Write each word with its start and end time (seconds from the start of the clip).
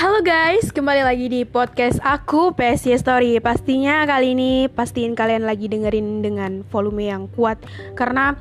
Halo 0.00 0.24
guys, 0.24 0.72
kembali 0.72 1.04
lagi 1.04 1.28
di 1.28 1.44
podcast 1.44 2.00
aku 2.00 2.56
PSY 2.56 2.96
Story. 2.96 3.36
Pastinya 3.36 4.08
kali 4.08 4.32
ini 4.32 4.64
pastiin 4.72 5.12
kalian 5.12 5.44
lagi 5.44 5.68
dengerin 5.68 6.24
dengan 6.24 6.64
volume 6.72 7.12
yang 7.12 7.28
kuat. 7.28 7.60
Karena 7.92 8.32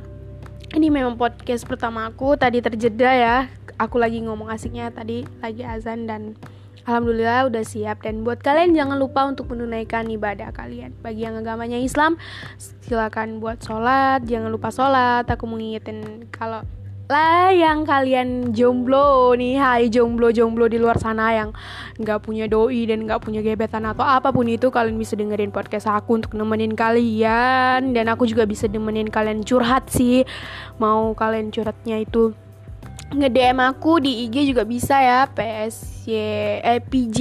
ini 0.71 0.87
memang 0.87 1.19
podcast 1.19 1.67
pertama 1.67 2.07
aku. 2.07 2.39
Tadi 2.39 2.63
terjeda 2.63 3.11
ya. 3.11 3.37
Aku 3.75 3.99
lagi 3.99 4.23
ngomong 4.23 4.47
asiknya 4.47 4.87
tadi 4.87 5.27
lagi 5.43 5.67
azan 5.67 6.07
dan 6.07 6.39
Alhamdulillah 6.87 7.51
udah 7.51 7.63
siap. 7.67 8.07
Dan 8.07 8.23
buat 8.23 8.39
kalian 8.39 8.71
jangan 8.71 8.95
lupa 8.95 9.27
untuk 9.27 9.51
menunaikan 9.51 10.07
ibadah 10.07 10.55
kalian. 10.55 10.95
Bagi 11.03 11.27
yang 11.27 11.43
agamanya 11.43 11.75
Islam 11.75 12.15
silakan 12.87 13.43
buat 13.43 13.59
sholat. 13.59 14.23
Jangan 14.23 14.47
lupa 14.47 14.71
sholat. 14.71 15.27
Aku 15.27 15.43
mengingetin 15.43 16.23
kalau 16.31 16.63
lah 17.09 17.49
yang 17.49 17.89
kalian 17.89 18.53
jomblo 18.53 19.33
nih 19.33 19.57
hai 19.57 19.89
jomblo 19.89 20.29
jomblo 20.29 20.69
di 20.69 20.77
luar 20.77 21.01
sana 21.01 21.33
yang 21.33 21.49
nggak 21.97 22.21
punya 22.21 22.45
doi 22.45 22.85
dan 22.85 23.09
nggak 23.09 23.25
punya 23.25 23.41
gebetan 23.41 23.81
atau 23.89 24.05
apa 24.05 24.29
pun 24.29 24.45
itu 24.45 24.69
kalian 24.69 24.93
bisa 24.93 25.17
dengerin 25.17 25.49
podcast 25.49 25.89
aku 25.89 26.21
untuk 26.21 26.37
nemenin 26.37 26.77
kalian. 26.77 27.97
Dan 27.97 28.13
aku 28.13 28.29
juga 28.29 28.45
bisa 28.45 28.69
nemenin 28.69 29.09
kalian 29.09 29.41
curhat 29.41 29.89
sih. 29.89 30.21
Mau 30.77 31.17
kalian 31.17 31.49
curhatnya 31.49 31.97
itu 31.97 32.37
nge-DM 33.09 33.57
aku 33.57 34.05
di 34.05 34.29
IG 34.29 34.53
juga 34.53 34.61
bisa 34.69 35.01
ya. 35.01 35.25
PSY 35.33 36.13
eh, 36.61 36.77
PJ 36.77 37.19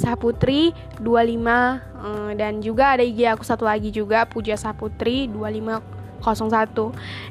Saputri 0.00 0.72
25 0.96 1.04
eh, 1.04 2.30
dan 2.40 2.64
juga 2.64 2.96
ada 2.96 3.04
IG 3.04 3.28
aku 3.28 3.44
satu 3.44 3.68
lagi 3.68 3.92
juga 3.92 4.24
Puja 4.24 4.56
Saputri 4.56 5.28
25 5.28 5.99
01 6.22 6.72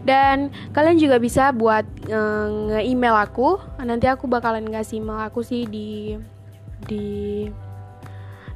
dan 0.03 0.49
kalian 0.73 0.97
juga 0.97 1.21
bisa 1.21 1.53
buat 1.53 1.85
uh, 2.09 2.47
nge-email 2.73 3.15
aku. 3.29 3.61
Nanti 3.81 4.09
aku 4.09 4.25
bakalan 4.25 4.65
ngasih 4.67 4.99
email 4.99 5.21
aku 5.29 5.45
sih 5.45 5.69
di 5.69 6.17
di 6.85 7.45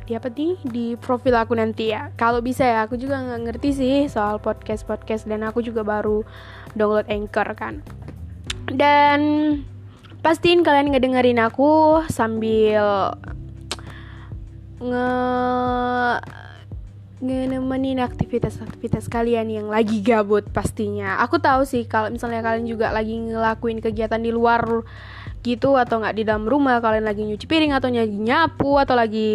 di 0.03 0.12
apa 0.20 0.28
nih 0.28 0.59
di 0.67 0.86
profil 1.00 1.38
aku 1.40 1.56
nanti 1.56 1.95
ya. 1.95 2.12
Kalau 2.20 2.44
bisa 2.44 2.67
ya 2.67 2.84
aku 2.84 3.00
juga 3.00 3.23
nggak 3.23 3.42
ngerti 3.48 3.70
sih 3.72 3.95
soal 4.12 4.42
podcast 4.44 4.84
podcast 4.84 5.23
dan 5.30 5.48
aku 5.48 5.64
juga 5.64 5.86
baru 5.86 6.28
download 6.75 7.08
anchor 7.08 7.47
kan. 7.56 7.80
Dan 8.68 9.20
pastiin 10.23 10.64
kalian 10.64 10.92
ngedengerin 10.92 11.40
aku 11.40 12.03
sambil 12.12 13.16
nge 14.84 15.08
nemenin 17.23 18.03
aktivitas-aktivitas 18.03 19.07
kalian 19.07 19.47
yang 19.47 19.67
lagi 19.71 20.03
gabut 20.03 20.43
pastinya. 20.52 21.23
Aku 21.23 21.39
tahu 21.39 21.63
sih 21.63 21.88
kalau 21.88 22.11
misalnya 22.11 22.43
kalian 22.43 22.67
juga 22.67 22.91
lagi 22.91 23.16
ngelakuin 23.16 23.79
kegiatan 23.79 24.19
di 24.19 24.35
luar 24.35 24.83
gitu 25.44 25.75
atau 25.75 25.99
nggak 25.99 26.16
di 26.16 26.23
dalam 26.23 26.47
rumah 26.47 26.79
kalian 26.79 27.03
lagi 27.03 27.27
nyuci 27.27 27.47
piring 27.47 27.75
atau 27.75 27.91
lagi 27.91 28.16
nyapu 28.16 28.79
atau 28.79 28.95
lagi 28.95 29.27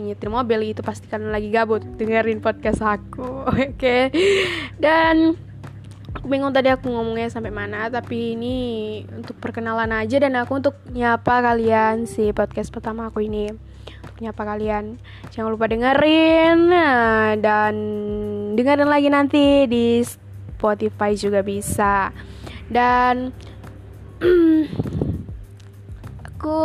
nyetir 0.00 0.32
mobil 0.32 0.72
itu 0.72 0.80
pasti 0.80 1.04
kalian 1.04 1.28
lagi 1.28 1.52
gabut 1.52 1.84
dengerin 2.00 2.40
podcast 2.40 2.80
aku 2.80 3.44
oke 3.44 3.76
okay? 3.76 4.08
dan 4.80 5.36
aku 6.16 6.32
bingung 6.32 6.56
tadi 6.56 6.72
aku 6.72 6.88
ngomongnya 6.88 7.28
sampai 7.28 7.52
mana 7.52 7.92
tapi 7.92 8.40
ini 8.40 8.56
untuk 9.12 9.36
perkenalan 9.36 9.92
aja 9.92 10.16
dan 10.16 10.40
aku 10.40 10.64
untuk 10.64 10.80
nyapa 10.96 11.44
kalian 11.44 12.08
si 12.08 12.32
podcast 12.32 12.72
pertama 12.72 13.12
aku 13.12 13.20
ini 13.20 13.52
nyapa 14.20 14.42
kalian? 14.44 15.00
Jangan 15.32 15.50
lupa 15.56 15.66
dengerin. 15.66 16.68
Nah, 16.68 17.34
dan 17.40 17.74
dengerin 18.54 18.86
lagi 18.86 19.08
nanti 19.08 19.64
di 19.64 20.04
Spotify 20.04 21.16
juga 21.16 21.40
bisa. 21.40 22.12
Dan 22.68 23.32
aku 26.28 26.60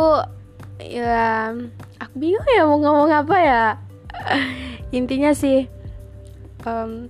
ya 0.78 1.56
aku 1.96 2.14
bingung 2.20 2.46
ya 2.52 2.68
mau 2.68 2.78
ngomong 2.78 3.10
apa 3.10 3.36
ya. 3.40 3.64
Intinya 4.98 5.32
sih 5.32 5.64
um, 6.68 7.08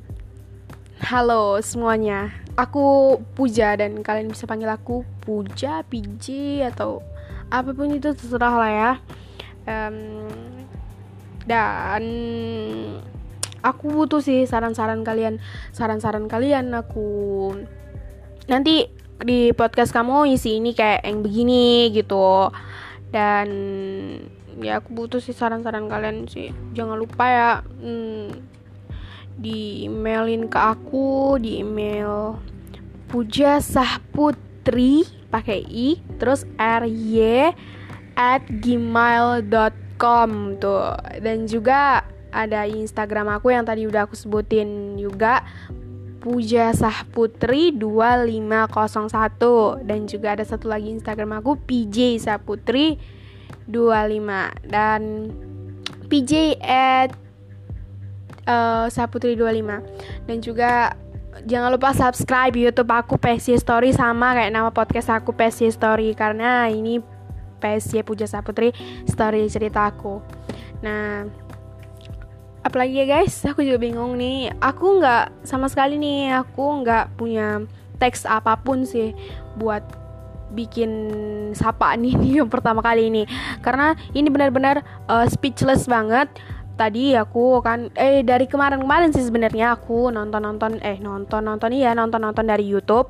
halo 1.03 1.59
semuanya. 1.61 2.31
Aku 2.57 3.21
Puja 3.37 3.77
dan 3.77 4.01
kalian 4.01 4.33
bisa 4.33 4.49
panggil 4.49 4.73
aku 4.73 5.05
Puja, 5.21 5.85
PJ 5.85 6.65
atau 6.73 7.05
apa 7.53 7.71
pun 7.77 7.93
itu 7.93 8.11
terserah 8.17 8.55
lah 8.57 8.73
ya 8.73 8.93
um, 9.67 10.27
dan 11.47 12.03
aku 13.63 13.87
butuh 13.91 14.23
sih 14.23 14.47
saran-saran 14.47 15.03
kalian. 15.07 15.39
Saran-saran 15.75 16.27
kalian 16.27 16.75
aku 16.75 17.53
nanti 18.47 18.91
di 19.23 19.51
podcast 19.55 19.91
kamu 19.91 20.35
isi 20.35 20.59
ini 20.59 20.75
kayak 20.75 21.07
yang 21.07 21.23
begini 21.23 21.91
gitu. 21.95 22.51
Dan 23.11 23.49
ya 24.59 24.83
aku 24.83 24.95
butuh 24.95 25.23
sih 25.23 25.35
saran-saran 25.35 25.87
kalian 25.87 26.27
sih. 26.27 26.51
Jangan 26.75 26.99
lupa 26.99 27.25
ya 27.27 27.51
hmm, 27.63 28.57
di 29.37 29.85
emailin 29.85 30.49
ke 30.49 30.57
aku 30.57 31.37
di 31.37 31.61
email 31.61 32.41
puja 33.07 33.63
sahputri 33.63 35.07
pakai 35.31 35.61
i 35.63 36.01
terus 36.17 36.49
r 36.57 36.89
y 36.89 37.53
at 38.17 38.43
gmail.com 38.49 40.31
tuh. 40.59 40.97
Dan 41.21 41.47
juga 41.47 42.03
ada 42.33 42.67
Instagram 42.67 43.29
aku 43.39 43.51
yang 43.55 43.65
tadi 43.65 43.87
udah 43.87 44.03
aku 44.09 44.17
sebutin 44.19 44.99
juga 45.01 45.45
Puja 46.21 46.75
Sahputri 46.75 47.71
2501 47.71 49.87
dan 49.87 50.11
juga 50.11 50.35
ada 50.35 50.43
satu 50.43 50.67
lagi 50.67 50.91
Instagram 50.91 51.39
aku 51.39 51.55
PJ 51.55 52.19
Sahputri 52.19 52.99
25 53.71 54.67
dan 54.67 55.31
PJ 56.11 56.59
at 56.67 57.15
uh, 58.47 58.87
Saputri 58.91 59.39
25 59.39 60.27
dan 60.27 60.37
juga 60.43 60.99
jangan 61.47 61.71
lupa 61.75 61.93
subscribe 61.93 62.55
YouTube 62.55 62.91
aku 62.91 63.19
PSY 63.21 63.61
Story 63.61 63.93
sama 63.93 64.35
kayak 64.35 64.53
nama 64.55 64.75
podcast 64.75 65.11
aku 65.13 65.35
PSY 65.35 65.75
Story. 65.75 66.15
Karena 66.17 66.71
ini 66.71 67.03
PSY 67.67 68.07
Puja 68.07 68.31
Saputri 68.31 68.71
story 69.11 69.51
cerita 69.51 69.91
aku. 69.91 70.23
Nah 70.87 71.27
apalagi 72.63 73.03
ya 73.03 73.07
guys 73.07 73.35
aku 73.43 73.67
juga 73.67 73.83
bingung 73.83 74.15
nih. 74.15 74.55
Aku 74.63 75.03
nggak 75.03 75.43
sama 75.43 75.67
sekali 75.67 75.99
nih 75.99 76.39
aku 76.39 76.87
nggak 76.87 77.19
punya 77.19 77.67
teks 77.99 78.23
apa 78.29 78.55
pun 78.61 78.87
sih 78.87 79.11
buat 79.59 79.83
bikin 80.55 80.91
sapaan 81.59 82.07
ini 82.07 82.35
yang 82.43 82.51
pertama 82.51 82.83
kali 82.83 83.11
ini. 83.11 83.23
Karena 83.63 83.99
ini 84.15 84.31
benar-benar 84.31 84.83
uh, 85.11 85.27
speechless 85.27 85.91
banget. 85.91 86.31
Tadi 86.77 87.17
aku 87.17 87.65
kan 87.65 87.89
eh 87.97 88.21
dari 88.21 88.45
kemarin-kemarin 88.45 89.09
sih 89.09 89.25
sebenarnya 89.25 89.81
aku 89.81 90.13
nonton-nonton 90.13 90.77
eh 90.85 91.01
nonton-nonton 91.01 91.73
iya 91.73 91.97
nonton-nonton 91.97 92.45
dari 92.45 92.69
YouTube 92.69 93.09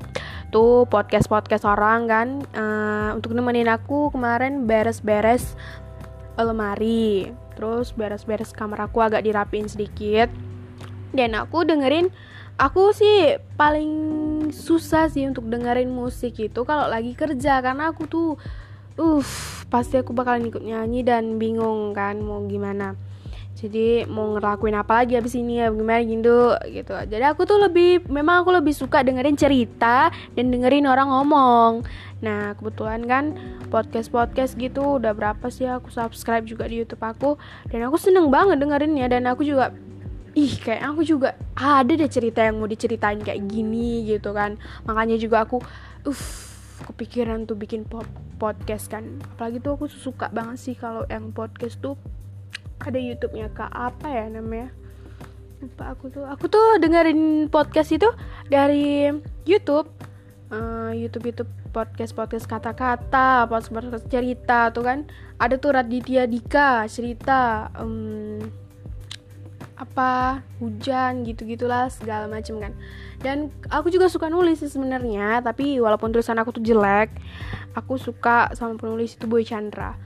tuh 0.49 0.87
podcast-podcast 0.87 1.67
orang 1.67 1.99
kan 2.07 2.27
uh, 2.55 3.09
untuk 3.15 3.35
nemenin 3.35 3.67
aku 3.67 4.09
kemarin 4.11 4.63
beres-beres 4.63 5.55
lemari 6.37 7.33
terus 7.57 7.89
beres-beres 7.97 8.53
kamar 8.53 8.85
aku 8.85 9.01
agak 9.01 9.25
dirapiin 9.25 9.65
sedikit. 9.65 10.29
Dan 11.15 11.33
aku 11.33 11.65
dengerin 11.65 12.13
aku 12.57 12.93
sih 12.93 13.37
paling 13.57 13.91
susah 14.49 15.09
sih 15.09 15.25
untuk 15.29 15.45
dengerin 15.49 15.89
musik 15.89 16.37
itu 16.41 16.61
kalau 16.65 16.89
lagi 16.89 17.13
kerja 17.13 17.61
karena 17.61 17.93
aku 17.93 18.09
tuh 18.09 18.29
uh 18.97 19.25
pasti 19.69 20.01
aku 20.01 20.11
bakalan 20.11 20.49
ikut 20.49 20.65
nyanyi 20.65 21.05
dan 21.05 21.37
bingung 21.37 21.93
kan 21.93 22.17
mau 22.17 22.41
gimana 22.49 22.97
jadi 23.57 24.05
mau 24.05 24.37
ngelakuin 24.37 24.77
apa 24.77 25.01
lagi 25.01 25.17
abis 25.17 25.33
ini 25.33 25.57
ya? 25.57 25.73
Gimana 25.73 26.05
gitu 26.05 26.53
gitu. 26.69 26.93
Jadi 26.93 27.25
aku 27.25 27.49
tuh 27.49 27.57
lebih 27.57 28.05
memang 28.05 28.45
aku 28.45 28.53
lebih 28.53 28.69
suka 28.69 29.01
dengerin 29.01 29.33
cerita 29.33 30.13
dan 30.37 30.53
dengerin 30.53 30.85
orang 30.85 31.09
ngomong. 31.09 31.81
Nah 32.21 32.53
kebetulan 32.53 33.01
kan 33.09 33.33
podcast 33.73 34.13
podcast 34.13 34.53
gitu 34.61 35.01
udah 35.01 35.17
berapa 35.17 35.49
sih 35.49 35.65
aku 35.65 35.89
subscribe 35.89 36.45
juga 36.45 36.69
di 36.69 36.85
YouTube 36.85 37.01
aku. 37.01 37.41
Dan 37.73 37.81
aku 37.89 37.97
seneng 37.97 38.29
banget 38.29 38.61
dengerinnya 38.61 39.09
dan 39.09 39.25
aku 39.25 39.41
juga 39.41 39.73
ih 40.37 40.53
kayak 40.61 40.93
aku 40.93 41.01
juga 41.01 41.33
ada 41.57 41.89
deh 41.89 42.05
cerita 42.05 42.45
yang 42.45 42.61
mau 42.61 42.69
diceritain 42.69 43.17
kayak 43.17 43.41
gini 43.49 44.05
gitu 44.05 44.37
kan. 44.37 44.61
Makanya 44.85 45.17
juga 45.17 45.49
aku 45.49 45.57
uff 46.05 46.45
kepikiran 46.85 47.49
tuh 47.49 47.57
bikin 47.57 47.89
podcast 48.37 48.85
kan. 48.85 49.17
Apalagi 49.33 49.65
tuh 49.65 49.81
aku 49.81 49.89
suka 49.89 50.29
banget 50.29 50.61
sih 50.61 50.75
kalau 50.77 51.09
yang 51.09 51.33
podcast 51.33 51.81
tuh 51.81 51.97
ada 52.81 52.99
YouTube-nya 52.99 53.49
kak 53.53 53.71
apa 53.73 54.07
ya 54.07 54.25
namanya? 54.29 54.69
Lupa 55.57 55.97
aku 55.97 56.13
tuh. 56.13 56.25
Aku 56.29 56.45
tuh 56.45 56.77
dengerin 56.77 57.49
podcast 57.49 57.89
itu 57.89 58.09
dari 58.45 59.09
YouTube. 59.47 59.89
Uh, 60.47 60.95
YouTube 60.95 61.27
YouTube 61.27 61.51
podcast 61.75 62.15
podcast 62.15 62.45
kata-kata 62.47 63.49
podcast 63.49 64.05
cerita 64.07 64.69
tuh 64.69 64.85
kan. 64.85 65.09
Ada 65.41 65.57
tuh 65.57 65.73
Raditya 65.75 66.29
Dika 66.29 66.85
cerita 66.87 67.69
um, 67.77 68.39
apa 69.77 70.41
hujan 70.57 71.21
gitu 71.25 71.45
gitulah 71.45 71.89
segala 71.89 72.29
macem 72.29 72.61
kan. 72.61 72.73
Dan 73.17 73.49
aku 73.73 73.89
juga 73.89 74.07
suka 74.07 74.29
nulis 74.29 74.61
sih 74.61 74.69
sebenarnya 74.69 75.41
tapi 75.41 75.81
walaupun 75.81 76.13
tulisan 76.13 76.37
aku 76.37 76.53
tuh 76.53 76.63
jelek 76.63 77.09
aku 77.73 77.97
suka 77.97 78.53
sama 78.53 78.77
penulis 78.77 79.17
itu 79.17 79.25
Boy 79.25 79.41
Chandra. 79.41 79.97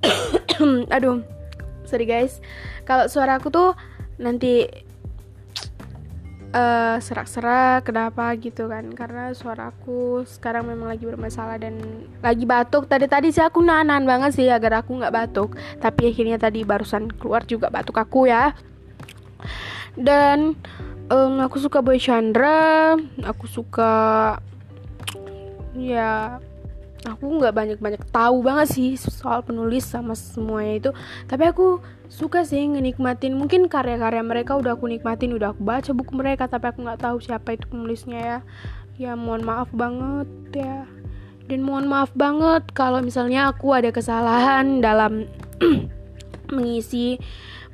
Aduh 0.96 1.35
sorry 1.86 2.04
guys. 2.04 2.42
Kalau 2.82 3.06
suara 3.06 3.38
aku 3.38 3.48
tuh 3.48 3.72
nanti 4.18 4.66
uh, 6.56 6.96
serak-serak 6.98 7.88
kenapa 7.88 8.32
gitu 8.40 8.68
kan? 8.68 8.88
Karena 8.92 9.32
suaraku 9.32 10.24
sekarang 10.26 10.68
memang 10.68 10.92
lagi 10.92 11.04
bermasalah 11.04 11.60
dan 11.60 11.78
lagi 12.20 12.44
batuk. 12.44 12.88
Tadi 12.90 13.06
tadi 13.06 13.28
sih 13.32 13.44
aku 13.44 13.60
nanan 13.60 14.04
banget 14.04 14.36
sih 14.36 14.48
agar 14.50 14.84
aku 14.84 14.98
nggak 14.98 15.14
batuk. 15.14 15.54
Tapi 15.78 16.12
akhirnya 16.12 16.36
tadi 16.40 16.62
barusan 16.64 17.12
keluar 17.16 17.44
juga 17.44 17.68
batuk 17.72 17.96
aku 18.00 18.28
ya. 18.28 18.52
Dan 19.96 20.58
um, 21.08 21.40
aku 21.40 21.56
suka 21.60 21.80
Boy 21.80 22.00
Chandra. 22.00 22.94
Aku 23.24 23.48
suka 23.48 24.36
ya 25.76 26.40
aku 27.04 27.24
nggak 27.42 27.54
banyak 27.54 27.78
banyak 27.78 28.02
tahu 28.08 28.40
banget 28.40 28.68
sih 28.72 28.90
soal 28.96 29.44
penulis 29.44 29.84
sama 29.84 30.16
semuanya 30.16 30.74
itu. 30.80 30.90
Tapi 31.28 31.44
aku 31.50 31.84
suka 32.08 32.46
sih 32.48 32.64
ngenikmatin. 32.64 33.36
Mungkin 33.36 33.68
karya-karya 33.68 34.22
mereka 34.24 34.56
udah 34.56 34.78
aku 34.78 34.88
nikmatin 34.88 35.36
udah 35.36 35.52
aku 35.52 35.60
baca 35.60 35.90
buku 35.92 36.12
mereka 36.16 36.48
tapi 36.48 36.72
aku 36.72 36.86
nggak 36.86 37.02
tahu 37.02 37.16
siapa 37.20 37.58
itu 37.58 37.68
penulisnya 37.68 38.20
ya. 38.20 38.38
Ya 38.96 39.12
mohon 39.12 39.44
maaf 39.44 39.68
banget 39.76 40.28
ya. 40.56 40.88
Dan 41.46 41.62
mohon 41.62 41.86
maaf 41.86 42.10
banget 42.16 42.66
kalau 42.74 43.04
misalnya 43.04 43.52
aku 43.52 43.76
ada 43.76 43.92
kesalahan 43.94 44.82
dalam 44.82 45.30
mengisi 46.54 47.20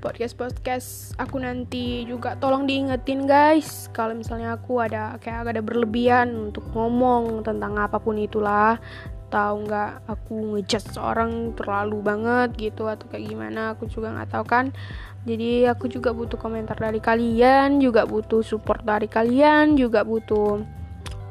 podcast 0.02 0.34
podcast 0.34 0.88
aku 1.14 1.38
nanti 1.38 2.02
juga 2.02 2.34
tolong 2.34 2.66
diingetin 2.66 3.22
guys. 3.22 3.86
Kalau 3.94 4.18
misalnya 4.18 4.58
aku 4.58 4.82
ada 4.82 5.14
kayak 5.22 5.54
ada 5.54 5.62
berlebihan 5.62 6.50
untuk 6.50 6.66
ngomong 6.74 7.46
tentang 7.46 7.78
apa 7.78 8.02
pun 8.02 8.18
itulah. 8.18 8.82
Tahu 9.30 9.54
nggak 9.64 10.10
aku 10.10 10.58
ngejudge 10.58 10.92
seorang 10.92 11.54
terlalu 11.54 12.02
banget 12.02 12.50
gitu 12.58 12.90
atau 12.90 13.06
kayak 13.06 13.30
gimana 13.30 13.78
aku 13.78 13.86
juga 13.86 14.10
nggak 14.10 14.30
tahu 14.34 14.44
kan. 14.44 14.74
Jadi 15.22 15.70
aku 15.70 15.86
juga 15.86 16.10
butuh 16.10 16.34
komentar 16.34 16.74
dari 16.74 16.98
kalian 16.98 17.78
juga 17.78 18.02
butuh 18.02 18.42
support 18.42 18.82
dari 18.82 19.06
kalian 19.06 19.78
juga 19.78 20.02
butuh 20.02 20.58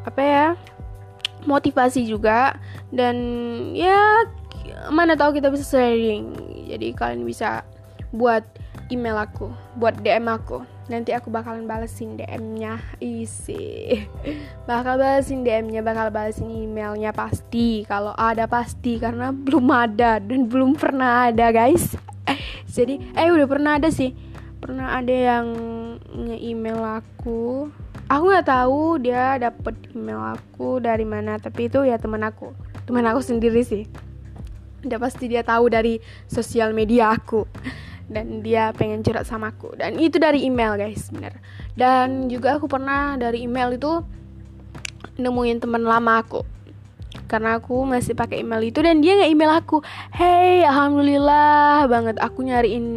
apa 0.07 0.21
ya 0.23 0.47
motivasi 1.43 2.07
juga. 2.07 2.55
Dan 2.87 3.19
ya 3.75 4.23
mana 4.95 5.19
tahu 5.19 5.35
kita 5.35 5.51
bisa 5.51 5.67
sharing. 5.67 6.31
Jadi 6.71 6.95
kalian 6.95 7.27
bisa 7.27 7.67
buat 8.11 8.43
email 8.91 9.15
aku, 9.15 9.47
buat 9.79 9.95
DM 10.03 10.27
aku. 10.27 10.67
Nanti 10.91 11.15
aku 11.15 11.31
bakalan 11.31 11.63
balesin 11.63 12.19
DM-nya. 12.19 12.83
Isi. 12.99 13.95
Bakal 14.69 14.99
balesin 14.99 15.47
DM-nya, 15.47 15.79
bakal 15.79 16.11
balesin 16.11 16.51
emailnya 16.51 17.15
pasti. 17.15 17.87
Kalau 17.87 18.11
ada 18.19 18.43
pasti 18.51 18.99
karena 18.99 19.31
belum 19.31 19.71
ada 19.71 20.19
dan 20.19 20.51
belum 20.51 20.75
pernah 20.75 21.31
ada, 21.31 21.47
guys. 21.55 21.95
Jadi, 22.75 22.99
eh 23.15 23.31
udah 23.31 23.47
pernah 23.47 23.79
ada 23.79 23.87
sih. 23.87 24.11
Pernah 24.59 24.99
ada 24.99 25.15
yang 25.15 25.47
nge-email 26.11 27.01
aku. 27.01 27.71
Aku 28.11 28.23
nggak 28.27 28.51
tahu 28.51 28.99
dia 28.99 29.39
dapet 29.39 29.73
email 29.95 30.35
aku 30.35 30.83
dari 30.83 31.07
mana, 31.07 31.39
tapi 31.39 31.71
itu 31.71 31.87
ya 31.87 31.95
teman 31.95 32.27
aku. 32.27 32.51
Teman 32.83 33.07
aku 33.07 33.23
sendiri 33.23 33.63
sih. 33.63 33.87
Udah 34.83 34.99
pasti 34.99 35.31
dia 35.31 35.45
tahu 35.45 35.71
dari 35.71 36.03
sosial 36.27 36.73
media 36.75 37.13
aku 37.13 37.45
dan 38.11 38.43
dia 38.43 38.75
pengen 38.75 39.01
curhat 39.01 39.23
sama 39.23 39.55
aku. 39.55 39.71
Dan 39.79 39.95
itu 39.97 40.19
dari 40.19 40.43
email 40.43 40.75
guys 40.75 41.07
bener. 41.09 41.39
Dan 41.73 42.27
juga 42.27 42.59
aku 42.59 42.67
pernah 42.67 43.15
dari 43.15 43.47
email 43.47 43.79
itu 43.79 44.03
nemuin 45.15 45.63
teman 45.63 45.87
lama 45.87 46.19
aku. 46.19 46.43
Karena 47.31 47.59
aku 47.59 47.87
masih 47.87 48.11
pakai 48.11 48.43
email 48.43 48.59
itu 48.59 48.83
dan 48.83 48.99
dia 48.99 49.15
nggak 49.15 49.31
email 49.31 49.51
aku 49.55 49.79
hey 50.15 50.63
alhamdulillah 50.67 51.87
banget 51.87 52.15
aku 52.19 52.43
nyariin 52.43 52.87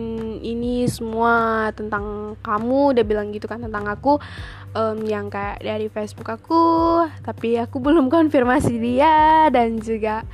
ini 0.42 0.90
semua 0.90 1.70
tentang 1.70 2.34
kamu. 2.42 2.98
Udah 2.98 3.04
bilang 3.06 3.30
gitu 3.30 3.46
kan 3.46 3.62
tentang 3.62 3.86
aku 3.86 4.18
um, 4.74 4.98
yang 5.06 5.30
kayak 5.30 5.62
dari 5.62 5.86
Facebook 5.86 6.26
aku. 6.26 6.62
Tapi 7.22 7.62
aku 7.62 7.78
belum 7.78 8.10
konfirmasi 8.14 8.74
dia 8.82 9.46
dan 9.54 9.78
juga 9.78 10.26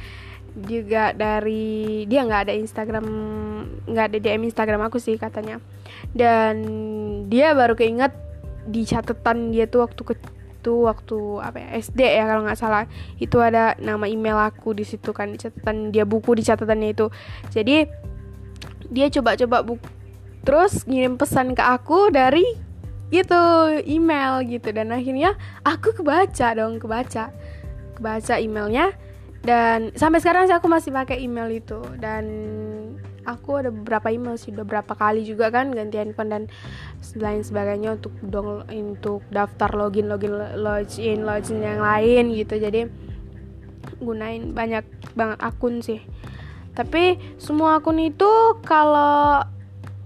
juga 0.57 1.15
dari 1.15 2.05
dia 2.11 2.27
nggak 2.27 2.51
ada 2.51 2.55
Instagram 2.55 3.07
nggak 3.87 4.07
ada 4.11 4.19
DM 4.19 4.43
Instagram 4.47 4.83
aku 4.91 4.99
sih 4.99 5.17
katanya. 5.17 5.63
Dan 6.11 6.57
dia 7.31 7.55
baru 7.55 7.79
keinget 7.79 8.15
di 8.67 8.85
catatan 8.85 9.55
dia 9.55 9.67
tuh 9.71 9.87
waktu 9.87 10.03
ke 10.03 10.15
tuh 10.61 10.85
waktu 10.85 11.17
apa 11.41 11.57
ya 11.57 11.69
SD 11.81 12.01
ya 12.05 12.25
kalau 12.29 12.43
nggak 12.45 12.59
salah. 12.59 12.85
Itu 13.17 13.41
ada 13.41 13.79
nama 13.81 14.07
email 14.11 14.37
aku 14.37 14.77
di 14.77 14.85
situ 14.85 15.15
kan 15.15 15.33
di 15.33 15.39
catatan 15.41 15.95
dia 15.95 16.05
buku 16.05 16.37
di 16.37 16.45
catatannya 16.45 16.89
itu. 16.93 17.07
Jadi 17.51 17.77
dia 18.91 19.07
coba-coba 19.09 19.63
buku 19.63 19.87
terus 20.41 20.89
ngirim 20.89 21.21
pesan 21.21 21.53
ke 21.53 21.61
aku 21.61 22.11
dari 22.11 22.45
itu 23.11 23.43
email 23.87 24.45
gitu. 24.47 24.71
Dan 24.71 24.93
akhirnya 24.93 25.35
aku 25.65 25.97
kebaca 25.97 26.49
dong 26.55 26.79
kebaca. 26.79 27.33
Kebaca 27.97 28.35
emailnya 28.41 28.93
dan 29.41 29.89
sampai 29.97 30.21
sekarang 30.21 30.45
sih 30.49 30.57
aku 30.57 30.69
masih 30.69 30.93
pakai 30.93 31.25
email 31.25 31.49
itu. 31.49 31.81
Dan 31.97 32.25
aku 33.25 33.65
ada 33.65 33.71
beberapa 33.73 34.13
email 34.13 34.37
sih 34.37 34.53
udah 34.53 34.65
berapa 34.69 34.93
kali 34.93 35.25
juga 35.25 35.49
kan 35.49 35.73
ganti 35.73 35.97
handphone 35.97 36.31
dan 36.33 36.43
lain 37.17 37.43
sebagainya 37.45 37.97
untuk 38.01 38.13
dong 38.25 38.69
untuk 38.69 39.25
daftar 39.33 39.73
login 39.73 40.13
login 40.13 40.37
login 40.61 41.25
login 41.25 41.59
yang 41.65 41.81
lain 41.81 42.37
gitu. 42.37 42.61
Jadi 42.61 42.85
gunain 44.01 44.53
banyak 44.53 44.85
banget 45.17 45.39
akun 45.41 45.81
sih. 45.81 46.05
Tapi 46.77 47.17
semua 47.41 47.81
akun 47.81 47.97
itu 48.01 48.61
kalau 48.65 49.41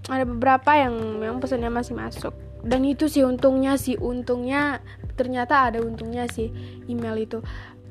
ada 0.05 0.25
beberapa 0.25 0.75
yang 0.79 0.95
memang 1.19 1.43
pesannya 1.43 1.71
masih 1.71 1.95
masuk. 1.95 2.33
Dan 2.65 2.81
itu 2.87 3.05
sih 3.11 3.21
untungnya 3.21 3.77
sih 3.77 3.99
untungnya 3.99 4.81
ternyata 5.15 5.71
ada 5.71 5.79
untungnya 5.79 6.27
sih 6.27 6.51
email 6.91 7.15
itu 7.15 7.39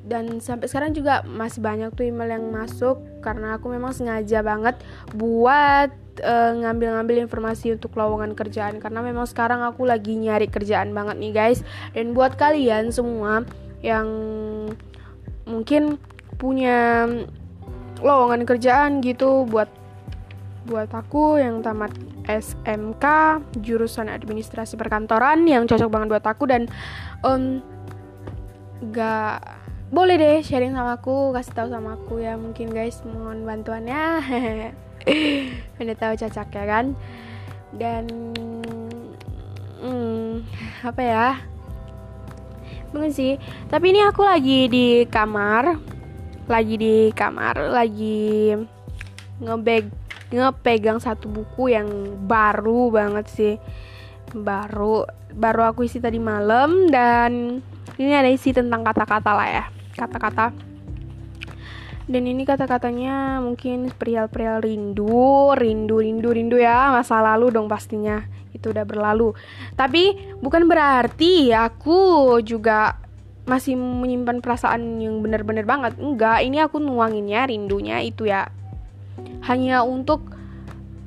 dan 0.05 0.37
sampai 0.37 0.69
sekarang 0.69 0.93
juga 0.93 1.25
masih 1.25 1.65
banyak 1.65 1.89
tuh 1.97 2.05
email 2.05 2.37
yang 2.37 2.45
masuk 2.53 3.01
karena 3.25 3.57
aku 3.57 3.73
memang 3.73 3.97
sengaja 3.97 4.45
banget 4.45 4.77
buat 5.17 5.89
eh, 6.21 6.53
ngambil-ngambil 6.61 7.25
informasi 7.25 7.73
untuk 7.73 7.97
lowongan 7.97 8.37
kerjaan. 8.37 8.85
Karena 8.85 9.01
memang 9.01 9.25
sekarang 9.25 9.65
aku 9.65 9.89
lagi 9.89 10.13
nyari 10.13 10.53
kerjaan 10.53 10.93
banget 10.93 11.17
nih 11.17 11.33
guys. 11.33 11.65
Dan 11.97 12.13
buat 12.13 12.37
kalian 12.37 12.93
semua 12.93 13.49
yang 13.81 14.09
mungkin 15.49 15.97
punya 16.37 17.09
lowongan 18.05 18.45
kerjaan 18.45 19.01
gitu 19.01 19.49
buat 19.49 19.73
buat 20.65 20.89
aku 20.93 21.41
yang 21.41 21.61
tamat 21.61 21.93
SMK 22.25 23.05
jurusan 23.61 24.09
administrasi 24.09 24.81
perkantoran 24.81 25.45
yang 25.45 25.69
cocok 25.69 25.93
banget 25.93 26.09
buat 26.17 26.25
aku 26.25 26.45
dan 26.49 26.63
um, 27.21 27.61
gak 28.93 29.64
boleh 29.95 30.19
deh 30.19 30.43
sharing 30.43 30.75
sama 30.75 30.99
aku 30.99 31.31
kasih 31.31 31.55
tahu 31.55 31.69
sama 31.71 31.95
aku 31.95 32.19
ya 32.19 32.35
mungkin 32.35 32.75
guys 32.75 32.99
mohon 33.07 33.47
bantuannya. 33.47 34.27
Udah 35.81 35.95
tahu 35.95 36.19
cocok 36.19 36.49
ya 36.51 36.65
kan? 36.67 36.99
Dan 37.71 38.11
hmm, 39.79 40.43
apa 40.83 40.99
ya? 40.99 41.29
Mungkin 42.91 43.15
sih 43.15 43.39
tapi 43.71 43.95
ini 43.95 44.03
aku 44.03 44.27
lagi 44.27 44.67
di 44.67 45.07
kamar 45.07 45.79
lagi 46.51 46.75
di 46.75 46.97
kamar 47.15 47.71
lagi 47.71 48.51
ngebeg 49.39 49.95
ngepegang 50.35 50.99
satu 50.99 51.31
buku 51.31 51.71
yang 51.71 51.87
baru 52.27 52.91
banget 52.91 53.27
sih. 53.31 53.55
Baru 54.35 55.07
baru 55.31 55.71
aku 55.71 55.87
isi 55.87 56.03
tadi 56.03 56.19
malam 56.19 56.91
dan 56.91 57.63
ini 57.95 58.11
ada 58.11 58.27
isi 58.27 58.51
tentang 58.51 58.83
kata-kata 58.83 59.31
lah 59.31 59.51
ya 59.51 59.74
kata-kata 59.95 60.53
dan 62.05 62.23
ini 62.29 62.45
kata-katanya 62.45 63.41
mungkin 63.41 63.89
perihal-perihal 63.89 64.61
rindu, 64.61 65.57
rindu, 65.57 66.05
rindu, 66.05 66.29
rindu 66.37 66.57
ya 66.61 66.93
masa 66.93 67.25
lalu 67.25 67.49
dong 67.49 67.65
pastinya 67.65 68.29
itu 68.53 68.77
udah 68.77 68.85
berlalu. 68.85 69.33
Tapi 69.73 70.37
bukan 70.37 70.69
berarti 70.69 71.57
aku 71.57 72.37
juga 72.45 73.01
masih 73.49 73.77
menyimpan 73.77 74.45
perasaan 74.45 75.01
yang 75.01 75.25
bener-bener 75.25 75.65
banget. 75.65 75.97
Enggak, 75.97 76.45
ini 76.45 76.61
aku 76.61 76.77
nuanginnya 76.77 77.49
rindunya 77.49 78.05
itu 78.05 78.29
ya 78.29 78.53
hanya 79.49 79.81
untuk 79.81 80.29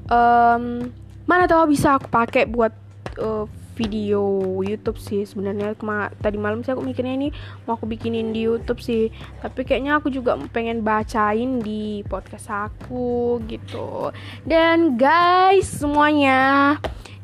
um, 0.10 0.90
mana 1.30 1.46
tahu 1.46 1.78
bisa 1.78 2.02
aku 2.02 2.10
pakai 2.10 2.50
buat 2.50 2.74
uh, 3.22 3.46
video 3.78 4.42
YouTube 4.66 4.98
sih 4.98 5.22
sebenarnya. 5.30 5.78
Tadi 6.18 6.38
malam 6.42 6.66
sih 6.66 6.74
aku 6.74 6.82
mikirnya 6.82 7.14
ini 7.14 7.30
mau 7.70 7.78
aku 7.78 7.86
bikinin 7.86 8.34
di 8.34 8.50
YouTube 8.50 8.82
sih. 8.82 9.14
Tapi 9.38 9.62
kayaknya 9.62 10.02
aku 10.02 10.10
juga 10.10 10.34
pengen 10.50 10.82
bacain 10.82 11.62
di 11.62 12.02
podcast 12.10 12.50
aku 12.50 13.38
gitu. 13.46 14.10
Dan 14.42 14.98
guys 14.98 15.70
semuanya 15.70 16.76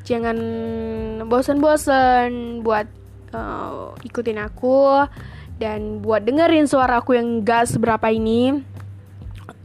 jangan 0.05 0.37
bosan-bosan 1.25 2.61
buat 2.61 2.85
uh, 3.33 3.97
ikutin 4.05 4.37
aku 4.37 5.09
dan 5.57 6.05
buat 6.05 6.21
dengerin 6.21 6.69
suara 6.69 7.01
aku 7.01 7.17
yang 7.17 7.41
gak 7.41 7.73
seberapa 7.73 8.13
ini. 8.13 8.61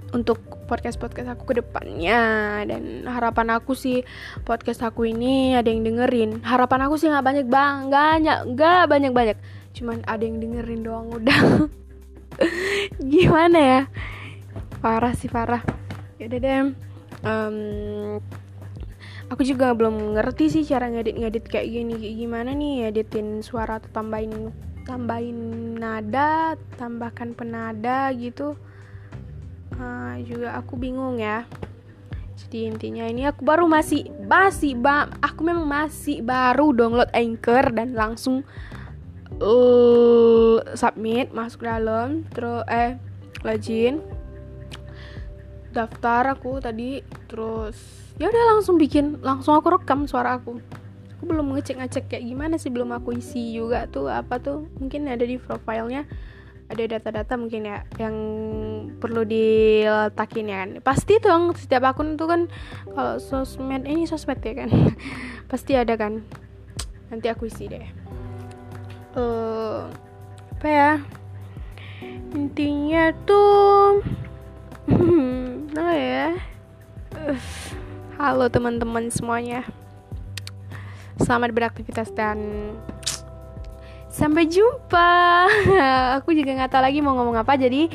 Untuk 0.09 0.48
podcast 0.69 1.01
podcast 1.01 1.33
aku 1.33 1.51
ke 1.51 1.65
depannya. 1.65 2.21
Dan 2.69 3.09
harapan 3.09 3.57
aku 3.57 3.73
sih 3.73 4.05
podcast 4.45 4.85
aku 4.85 5.09
ini 5.09 5.57
ada 5.57 5.73
yang 5.73 5.83
dengerin. 5.83 6.45
Harapan 6.45 6.85
aku 6.85 7.01
sih 7.01 7.09
nggak 7.09 7.25
banyak 7.25 7.47
bang. 7.49 7.89
Banyak 7.89 8.39
nggak 8.53 8.83
banyak 8.87 9.13
banyak 9.17 9.39
cuman 9.73 10.05
ada 10.05 10.23
yang 10.23 10.39
dengerin 10.39 10.85
doang 10.85 11.09
udah. 11.09 11.67
Gimana 13.17 13.59
ya? 13.59 13.81
Parah 14.85 15.17
sih 15.17 15.33
parah. 15.33 15.65
Ya 16.21 16.29
deh 16.29 16.45
um, 17.25 18.19
aku 19.31 19.43
juga 19.47 19.73
belum 19.75 20.19
ngerti 20.19 20.61
sih 20.61 20.63
cara 20.69 20.93
ngedit 20.93 21.17
ngedit 21.17 21.45
kayak 21.49 21.67
gini. 21.67 21.97
Gimana 21.97 22.53
nih 22.53 22.93
editin 22.93 23.41
suara 23.41 23.81
atau 23.81 23.91
tambahin 23.91 24.53
tambahin 24.89 25.39
nada 25.77 26.57
tambahkan 26.81 27.37
penada 27.37 28.09
gitu 28.17 28.57
uh, 29.79 30.15
juga 30.27 30.59
aku 30.59 30.75
bingung 30.77 31.23
ya. 31.23 31.47
Jadi 32.39 32.71
intinya 32.71 33.05
ini 33.07 33.27
aku 33.27 33.43
baru 33.43 33.67
masih 33.67 34.07
masih 34.23 34.79
ba 34.79 35.11
aku 35.19 35.43
memang 35.43 35.67
masih 35.67 36.23
baru 36.23 36.71
download 36.71 37.11
anchor 37.11 37.75
dan 37.75 37.99
langsung 37.99 38.47
uh, 39.43 40.63
submit 40.79 41.35
masuk 41.35 41.67
dalam 41.67 42.23
terus 42.31 42.63
eh 42.71 42.95
login 43.43 43.99
daftar 45.75 46.35
aku 46.35 46.63
tadi 46.63 47.03
terus 47.27 47.75
ya 48.23 48.31
udah 48.31 48.45
langsung 48.55 48.79
bikin 48.79 49.19
langsung 49.23 49.59
aku 49.59 49.75
rekam 49.75 50.07
suara 50.07 50.39
aku. 50.39 50.63
Aku 51.19 51.27
belum 51.27 51.51
ngecek 51.59 51.83
ngecek 51.83 52.05
kayak 52.15 52.25
gimana 52.31 52.55
sih 52.63 52.71
belum 52.71 52.95
aku 52.95 53.19
isi 53.19 53.59
juga 53.59 53.91
tuh 53.91 54.07
apa 54.07 54.39
tuh 54.39 54.71
mungkin 54.79 55.11
ada 55.11 55.27
di 55.27 55.35
profilnya 55.35 56.07
ada 56.69 56.85
data-data 56.85 57.35
mungkin 57.41 57.65
ya 57.65 57.81
yang 57.97 58.17
perlu 59.01 59.25
diletakin 59.25 60.53
ya 60.53 60.57
kan. 60.65 60.71
Pasti 60.85 61.17
tuh 61.17 61.33
yang 61.33 61.45
setiap 61.57 61.89
akun 61.89 62.21
itu 62.21 62.29
kan 62.29 62.53
kalau 62.93 63.17
sosmed 63.17 63.89
ini 63.89 64.05
sosmed 64.05 64.41
ya 64.45 64.65
kan. 64.65 64.71
Pasti 65.51 65.73
ada 65.73 65.97
kan. 65.97 66.21
Nanti 67.09 67.27
aku 67.33 67.49
isi 67.49 67.73
deh. 67.73 67.89
Uh, 69.17 69.89
apa 70.61 70.69
ya? 70.69 70.93
Intinya 72.37 73.17
tuh 73.25 74.05
ya? 75.97 76.37
Halo 78.21 78.53
teman-teman 78.53 79.09
semuanya. 79.09 79.65
Selamat 81.19 81.51
beraktivitas 81.51 82.13
dan 82.13 82.39
sampai 84.19 84.51
jumpa. 84.51 85.11
aku 86.19 86.35
juga 86.35 86.59
nggak 86.59 86.71
tahu 86.75 86.83
lagi 86.83 86.99
mau 86.99 87.15
ngomong 87.15 87.39
apa, 87.39 87.55
jadi 87.55 87.87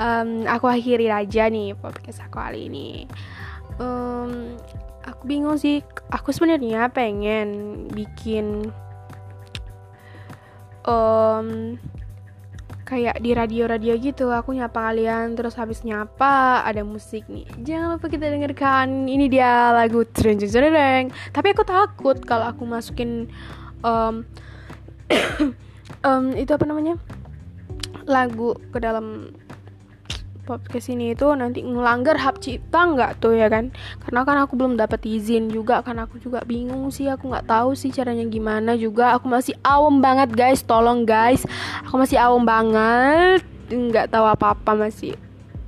um, 0.00 0.48
aku 0.48 0.72
akhiri 0.72 1.12
aja 1.12 1.52
nih 1.52 1.76
podcast 1.76 2.24
aku 2.24 2.40
kali 2.40 2.72
ini. 2.72 3.04
Um, 3.76 4.56
aku 5.04 5.22
bingung 5.28 5.60
sih. 5.60 5.84
Aku 6.08 6.32
sebenarnya 6.32 6.88
pengen 6.88 7.84
bikin 7.92 8.72
um, 10.88 11.76
kayak 12.86 13.18
di 13.18 13.34
radio-radio 13.34 13.98
gitu 13.98 14.30
aku 14.30 14.54
nyapa 14.54 14.94
kalian 14.94 15.34
terus 15.34 15.58
habis 15.58 15.82
nyapa 15.82 16.62
ada 16.62 16.86
musik 16.86 17.26
nih 17.26 17.42
jangan 17.66 17.98
lupa 17.98 18.06
kita 18.06 18.30
dengarkan 18.30 19.10
ini 19.10 19.26
dia 19.26 19.74
lagu 19.74 20.06
tren 20.06 20.38
jeng 20.38 21.10
tapi 21.34 21.50
aku 21.50 21.66
takut 21.66 22.14
kalau 22.22 22.46
aku 22.46 22.62
masukin 22.62 23.26
um, 23.82 24.22
um, 26.06 26.32
itu 26.34 26.50
apa 26.54 26.64
namanya? 26.64 26.96
Lagu 28.06 28.54
ke 28.70 28.78
dalam 28.78 29.34
podcast 30.46 30.94
ini 30.94 31.10
itu 31.10 31.26
nanti 31.34 31.66
ngelanggar 31.66 32.14
hak 32.14 32.38
cipta 32.38 32.86
nggak 32.86 33.18
tuh 33.18 33.34
ya 33.34 33.50
kan? 33.50 33.74
Karena 34.06 34.22
kan 34.22 34.36
aku 34.46 34.54
belum 34.54 34.78
dapat 34.78 35.02
izin 35.02 35.50
juga 35.50 35.82
kan 35.82 35.98
aku 35.98 36.22
juga 36.22 36.46
bingung 36.46 36.94
sih 36.94 37.10
aku 37.10 37.26
nggak 37.34 37.50
tahu 37.50 37.74
sih 37.74 37.90
caranya 37.90 38.22
gimana 38.30 38.78
juga. 38.78 39.18
Aku 39.18 39.26
masih 39.26 39.58
awam 39.66 39.98
banget 39.98 40.30
guys. 40.32 40.62
Tolong 40.62 41.02
guys. 41.02 41.42
Aku 41.90 41.98
masih 41.98 42.16
awam 42.22 42.46
banget. 42.46 43.42
Nggak 43.68 44.14
tahu 44.14 44.24
apa 44.30 44.54
apa 44.54 44.72
masih. 44.78 45.18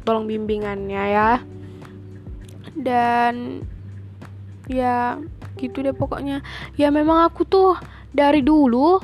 Tolong 0.07 0.31
bimbingannya 0.31 1.05
ya. 1.11 1.33
Dan 2.79 3.67
ya 4.71 5.19
gitu 5.59 5.83
deh 5.83 5.91
pokoknya. 5.91 6.47
Ya 6.79 6.95
memang 6.95 7.27
aku 7.27 7.43
tuh 7.43 7.75
dari 8.15 8.47
dulu 8.47 9.03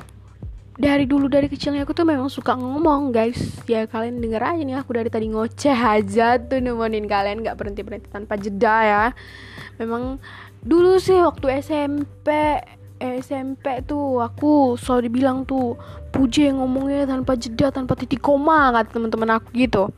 dari 0.75 1.07
dulu 1.07 1.31
dari 1.31 1.47
kecilnya 1.47 1.87
aku 1.87 1.95
tuh 1.95 2.03
memang 2.03 2.27
suka 2.27 2.59
ngomong 2.59 3.15
guys. 3.15 3.39
Ya 3.71 3.87
kalian 3.87 4.19
denger 4.19 4.43
aja 4.43 4.63
nih 4.63 4.77
aku 4.79 4.91
dari 4.99 5.07
tadi 5.07 5.31
ngoceh 5.31 5.75
aja 5.75 6.39
tuh 6.43 6.59
nemenin 6.59 7.07
kalian 7.07 7.47
nggak 7.47 7.55
berhenti 7.55 7.87
berhenti 7.87 8.11
tanpa 8.11 8.35
jeda 8.35 8.77
ya. 8.83 9.05
Memang 9.79 10.19
dulu 10.67 10.99
sih 10.99 11.15
waktu 11.23 11.63
SMP 11.63 12.59
SMP 12.99 13.85
tuh 13.87 14.19
aku 14.23 14.75
selalu 14.81 15.11
dibilang 15.11 15.47
tuh 15.47 15.79
Puje 16.15 16.47
ngomongnya 16.47 17.11
tanpa 17.11 17.35
jeda 17.35 17.75
tanpa 17.75 17.99
titik 17.99 18.23
koma 18.23 18.71
kata 18.71 18.95
teman-teman 18.95 19.39
aku 19.39 19.51
gitu. 19.55 19.91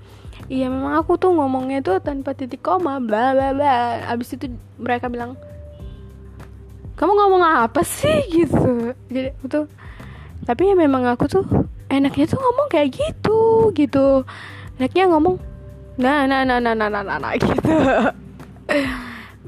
Iya 0.49 0.73
memang 0.73 0.97
aku 1.01 1.21
tuh 1.21 1.33
ngomongnya 1.33 1.85
tuh 1.85 2.01
tanpa 2.01 2.33
titik 2.33 2.65
koma 2.65 3.01
bla 3.01 3.37
bla 3.37 3.53
bla. 3.53 4.01
Abis 4.09 4.33
itu 4.37 4.53
mereka 4.81 5.13
bilang 5.13 5.37
kamu 6.97 7.13
ngomong 7.13 7.45
apa 7.45 7.85
sih? 7.85 8.25
gitu. 8.45 8.97
Jadi 9.13 9.29
aku 9.37 9.45
tuh 9.49 9.65
tapi 10.47 10.71
ya 10.71 10.79
memang 10.79 11.03
aku 11.11 11.27
tuh 11.27 11.45
enaknya 11.91 12.31
tuh 12.31 12.39
ngomong 12.39 12.69
kayak 12.71 12.95
gitu 12.95 13.75
gitu. 13.75 14.23
Enaknya 14.79 15.11
ngomong 15.11 15.37
nah 15.97 16.29
nah 16.29 16.45
nah 16.45 16.63
nah 16.63 16.77
nah 16.77 16.87
nah 16.87 17.03
nah, 17.03 17.19
nah 17.19 17.33
gitu. 17.41 17.73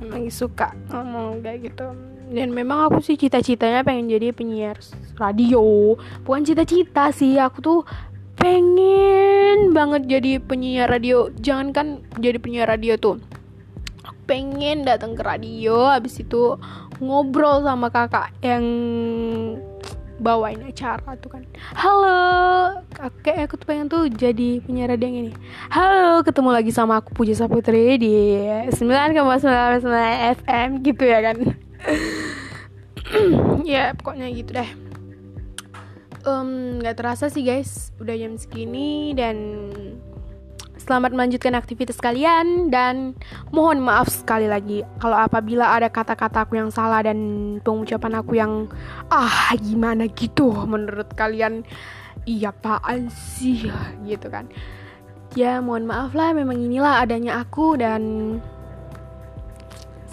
Memang 0.02 0.26
suka 0.28 0.74
ngomong 0.90 1.38
kayak 1.40 1.70
gitu. 1.70 1.86
Dan 2.28 2.52
memang 2.52 2.92
aku 2.92 3.00
sih 3.00 3.16
cita-citanya 3.16 3.86
pengen 3.86 4.10
jadi 4.10 4.34
penyiar 4.34 4.76
radio. 5.16 5.94
Bukan 6.26 6.42
cita-cita 6.44 7.14
sih 7.14 7.38
aku 7.38 7.58
tuh 7.62 7.80
pengen 8.34 9.70
banget 9.70 10.18
jadi 10.18 10.42
penyiar 10.42 10.90
radio. 10.90 11.30
Jangan 11.38 11.70
kan 11.70 11.86
jadi 12.18 12.42
penyiar 12.42 12.66
radio 12.66 12.98
tuh 12.98 13.22
pengen 14.28 14.84
datang 14.84 15.16
ke 15.16 15.24
radio 15.24 15.88
habis 15.88 16.20
itu 16.20 16.60
ngobrol 17.00 17.64
sama 17.64 17.88
kakak 17.88 18.28
yang 18.44 18.64
bawain 20.18 20.58
acara 20.66 21.14
tuh 21.22 21.30
kan. 21.30 21.42
Halo 21.78 22.82
kakek 22.90 23.46
aku 23.46 23.54
tuh 23.56 23.66
pengen 23.70 23.86
tuh 23.86 24.10
jadi 24.10 24.58
penyiar 24.62 24.98
yang 24.98 25.14
ini. 25.26 25.32
Halo 25.70 26.26
ketemu 26.26 26.50
lagi 26.50 26.74
sama 26.74 26.98
aku 26.98 27.14
Puja 27.14 27.38
Saputri 27.38 27.96
di 28.02 28.14
9,99 28.74 29.86
FM 30.42 30.68
gitu 30.82 31.04
ya 31.06 31.18
kan. 31.22 31.36
Ya 33.64 33.96
pokoknya 33.96 34.28
gitu 34.36 34.52
deh. 34.52 34.68
Um, 36.28 36.76
nggak 36.84 37.00
terasa 37.00 37.32
sih 37.32 37.40
guys 37.40 37.88
udah 37.96 38.12
jam 38.12 38.36
segini 38.36 39.16
dan 39.16 39.64
Selamat 40.88 41.12
melanjutkan 41.12 41.52
aktivitas 41.52 42.00
kalian 42.00 42.72
dan 42.72 43.12
mohon 43.52 43.76
maaf 43.76 44.08
sekali 44.08 44.48
lagi 44.48 44.80
kalau 44.96 45.20
apabila 45.20 45.76
ada 45.76 45.92
kata-kata 45.92 46.48
aku 46.48 46.56
yang 46.56 46.72
salah 46.72 47.04
dan 47.04 47.20
pengucapan 47.60 48.16
aku 48.16 48.40
yang 48.40 48.72
ah 49.12 49.52
gimana 49.60 50.08
gitu 50.08 50.48
menurut 50.64 51.12
kalian 51.12 51.60
iya 52.24 52.56
apaan 52.56 53.12
sih 53.12 53.68
gitu 54.08 54.32
kan. 54.32 54.48
Ya 55.36 55.60
mohon 55.60 55.84
maaf 55.84 56.16
lah 56.16 56.32
memang 56.32 56.56
inilah 56.56 57.04
adanya 57.04 57.44
aku 57.44 57.76
dan 57.76 58.40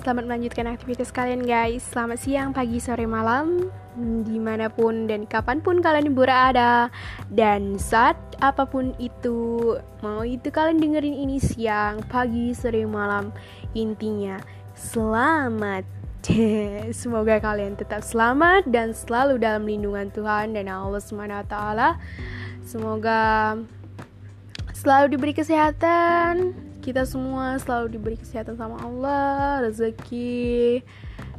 selamat 0.03 0.27
melanjutkan 0.27 0.67
aktivitas 0.67 1.07
kalian 1.15 1.47
guys. 1.47 1.87
Selamat 1.87 2.19
siang, 2.19 2.51
pagi, 2.51 2.83
sore, 2.83 3.07
malam 3.07 3.71
di 3.97 4.37
mana 4.37 4.67
pun 4.67 5.07
dan 5.07 5.23
kapan 5.23 5.63
pun 5.63 5.79
kalian 5.79 6.11
berada. 6.11 6.91
Dan 7.31 7.79
saat 7.79 8.19
apa 8.43 8.67
pun 8.67 8.91
itu 8.99 9.73
mau 10.03 10.21
itu 10.27 10.51
kalian 10.51 10.83
dengerin 10.83 11.15
ini 11.15 11.39
siang 11.39 12.03
pagi 12.11 12.51
sore 12.51 12.83
malam. 12.83 13.31
Intinya 13.71 14.39
selamat. 14.75 15.87
Semoga 17.01 17.37
kalian 17.37 17.77
tetap 17.77 18.01
selamat 18.01 18.65
dan 18.67 18.91
selalu 18.97 19.37
dalam 19.37 19.63
lindungan 19.69 20.09
Tuhan 20.09 20.57
dan 20.57 20.65
Allah 20.73 20.97
swt 20.97 21.53
semoga 22.65 23.21
selalu 24.73 25.05
diberi 25.13 25.33
kesehatan. 25.37 26.57
Kita 26.81 27.05
semua 27.05 27.57
selalu 27.61 27.97
diberi 27.97 28.17
kesehatan 28.17 28.57
sama 28.57 28.81
Allah 28.81 29.65
rezeki. 29.69 30.81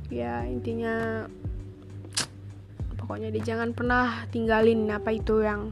Ya 0.07 0.47
intinya 0.47 1.27
pokoknya 3.07 3.31
dia 3.31 3.55
jangan 3.55 3.71
pernah 3.71 4.27
tinggalin 4.35 4.91
apa 4.91 5.15
itu 5.15 5.39
yang 5.39 5.71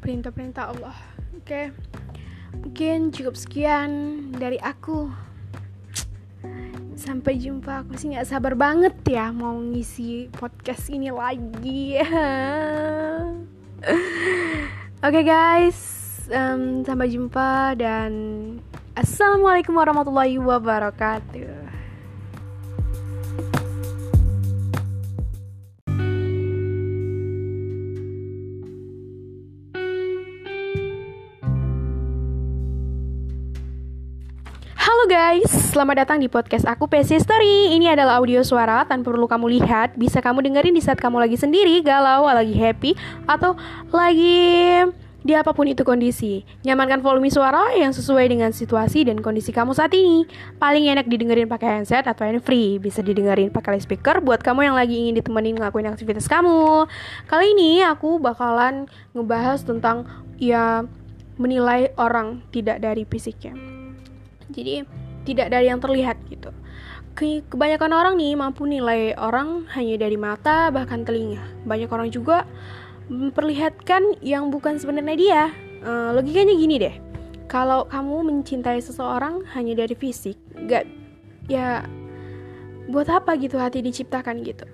perintah-perintah 0.00 0.72
Allah. 0.72 0.96
Oke? 1.36 1.44
Okay. 1.44 1.66
mungkin 2.50 3.12
cukup 3.12 3.36
sekian 3.36 3.90
dari 4.32 4.56
aku. 4.56 5.12
Sampai 6.96 7.36
jumpa. 7.36 7.84
Aku 7.84 7.92
sih 8.00 8.16
nggak 8.16 8.24
sabar 8.24 8.56
banget 8.56 8.96
ya 9.04 9.28
mau 9.36 9.60
ngisi 9.60 10.32
podcast 10.32 10.88
ini 10.88 11.12
lagi. 11.12 12.00
Oke 15.04 15.12
okay, 15.12 15.24
guys. 15.28 15.78
Um, 16.32 16.80
sampai 16.88 17.12
jumpa 17.12 17.76
dan 17.76 18.12
assalamualaikum 18.96 19.74
warahmatullahi 19.76 20.38
wabarakatuh 20.38 21.59
guys, 35.20 35.52
selamat 35.76 36.00
datang 36.00 36.16
di 36.16 36.32
podcast 36.32 36.64
aku 36.64 36.88
PC 36.88 37.20
Story 37.20 37.76
Ini 37.76 37.92
adalah 37.92 38.24
audio 38.24 38.40
suara 38.40 38.88
tanpa 38.88 39.12
perlu 39.12 39.28
kamu 39.28 39.60
lihat. 39.60 39.92
Bisa 39.92 40.24
kamu 40.24 40.48
dengerin 40.48 40.72
di 40.72 40.80
saat 40.80 40.96
kamu 40.96 41.20
lagi 41.20 41.36
sendiri, 41.36 41.84
galau, 41.84 42.24
lagi 42.24 42.56
happy 42.56 42.96
Atau 43.28 43.52
lagi 43.92 44.80
di 45.20 45.36
apa 45.36 45.52
pun 45.52 45.68
itu 45.68 45.84
kondisi. 45.84 46.40
Nyamankan 46.64 47.04
volume 47.04 47.28
suara 47.28 47.68
yang 47.76 47.92
sesuai 47.92 48.32
dengan 48.32 48.48
situasi 48.56 49.04
dan 49.04 49.20
kondisi 49.20 49.52
kamu 49.52 49.76
saat 49.76 49.92
ini. 49.92 50.24
Paling 50.56 50.88
enak 50.88 51.04
didengerin 51.04 51.52
pakai 51.52 51.68
handset 51.76 52.08
atau 52.08 52.24
hand 52.24 52.40
free. 52.40 52.80
Bisa 52.80 53.04
didengerin 53.04 53.52
pakai 53.52 53.76
speaker 53.76 54.24
buat 54.24 54.40
kamu 54.40 54.72
yang 54.72 54.76
lagi 54.80 54.96
ingin 55.04 55.20
ditemenin 55.20 55.60
ngelakuin 55.60 55.92
aktivitas 55.92 56.32
kamu. 56.32 56.88
Kali 57.28 57.46
ini 57.52 57.84
aku 57.84 58.16
bakalan 58.16 58.88
ngebahas 59.12 59.68
tentang 59.68 60.08
ya 60.40 60.88
menilai 61.36 61.92
orang 62.00 62.40
tidak 62.48 62.80
dari 62.80 63.04
fisiknya. 63.04 63.52
Jadi 64.50 64.99
tidak 65.32 65.54
dari 65.54 65.70
yang 65.70 65.78
terlihat 65.78 66.18
gitu. 66.26 66.50
Kebanyakan 67.20 67.92
orang 67.92 68.14
nih 68.16 68.32
mampu 68.32 68.64
nilai 68.64 69.12
orang 69.18 69.68
hanya 69.76 70.00
dari 70.00 70.16
mata 70.16 70.72
bahkan 70.72 71.04
telinga. 71.04 71.42
Banyak 71.68 71.90
orang 71.92 72.08
juga 72.08 72.48
memperlihatkan 73.12 74.22
yang 74.24 74.48
bukan 74.48 74.80
sebenarnya 74.80 75.16
dia. 75.18 75.42
Uh, 75.80 76.16
logikanya 76.16 76.54
gini 76.56 76.76
deh. 76.80 76.94
Kalau 77.50 77.84
kamu 77.88 78.24
mencintai 78.24 78.80
seseorang 78.80 79.44
hanya 79.52 79.84
dari 79.84 79.92
fisik 79.98 80.38
gak 80.70 80.86
ya 81.50 81.84
buat 82.88 83.10
apa 83.10 83.36
gitu 83.36 83.58
hati 83.58 83.82
diciptakan 83.84 84.40
gitu? 84.46 84.64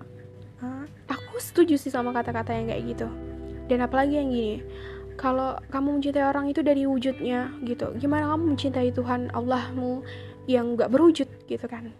Aku 1.07 1.39
setuju 1.39 1.79
sih 1.79 1.95
sama 1.95 2.11
kata-kata 2.11 2.53
yang 2.53 2.69
kayak 2.69 2.83
gitu. 2.95 3.09
Dan 3.67 3.83
apalagi 3.83 4.19
yang 4.19 4.31
gini 4.31 4.63
kalau 5.17 5.57
kamu 5.73 5.99
mencintai 5.99 6.29
orang 6.29 6.53
itu 6.53 6.61
dari 6.61 6.85
wujudnya 6.85 7.49
gitu 7.65 7.97
gimana 7.97 8.37
kamu 8.37 8.53
mencintai 8.53 8.93
Tuhan 8.93 9.33
Allahmu 9.33 10.05
yang 10.47 10.79
gak 10.79 10.91
berwujud 10.91 11.29
gitu 11.47 11.67
kan. 11.67 11.91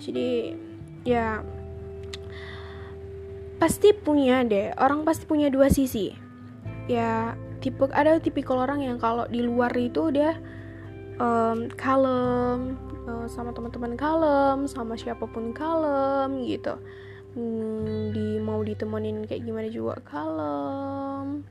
Jadi 0.00 0.56
ya 1.04 1.44
pasti 3.60 3.94
punya 3.94 4.42
deh 4.44 4.74
orang 4.76 5.06
pasti 5.06 5.24
punya 5.24 5.48
dua 5.48 5.70
sisi. 5.70 6.12
Ya 6.90 7.38
tipe 7.64 7.88
ada 7.92 8.20
tipikal 8.20 8.60
orang 8.60 8.84
yang 8.84 9.00
kalau 9.00 9.24
di 9.28 9.40
luar 9.40 9.72
itu 9.76 10.12
dia 10.12 10.36
um, 11.16 11.68
kalem 11.72 12.76
uh, 13.08 13.24
sama 13.30 13.56
teman-teman 13.56 13.96
kalem 13.96 14.68
sama 14.68 14.96
siapa 14.98 15.24
pun 15.28 15.52
kalem 15.56 16.44
gitu. 16.44 16.76
Hmm, 17.34 18.14
di 18.14 18.38
mau 18.38 18.62
ditemenin 18.62 19.26
kayak 19.26 19.42
gimana 19.42 19.66
juga 19.66 19.98
kalem 20.06 21.42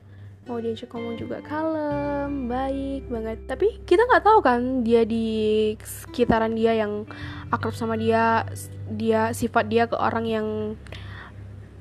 mau 0.44 0.60
diajak 0.60 0.92
ngomong 0.92 1.16
juga 1.16 1.40
kalem 1.40 2.46
baik 2.52 3.08
banget. 3.08 3.38
Tapi 3.48 3.80
kita 3.88 4.04
nggak 4.04 4.24
tahu 4.24 4.38
kan 4.44 4.84
dia 4.84 5.08
di 5.08 5.72
sekitaran 5.80 6.52
dia 6.52 6.76
yang 6.76 7.08
akrab 7.48 7.72
sama 7.72 7.96
dia 7.96 8.44
dia 8.92 9.32
sifat 9.32 9.72
dia 9.72 9.88
ke 9.88 9.96
orang 9.96 10.24
yang 10.28 10.48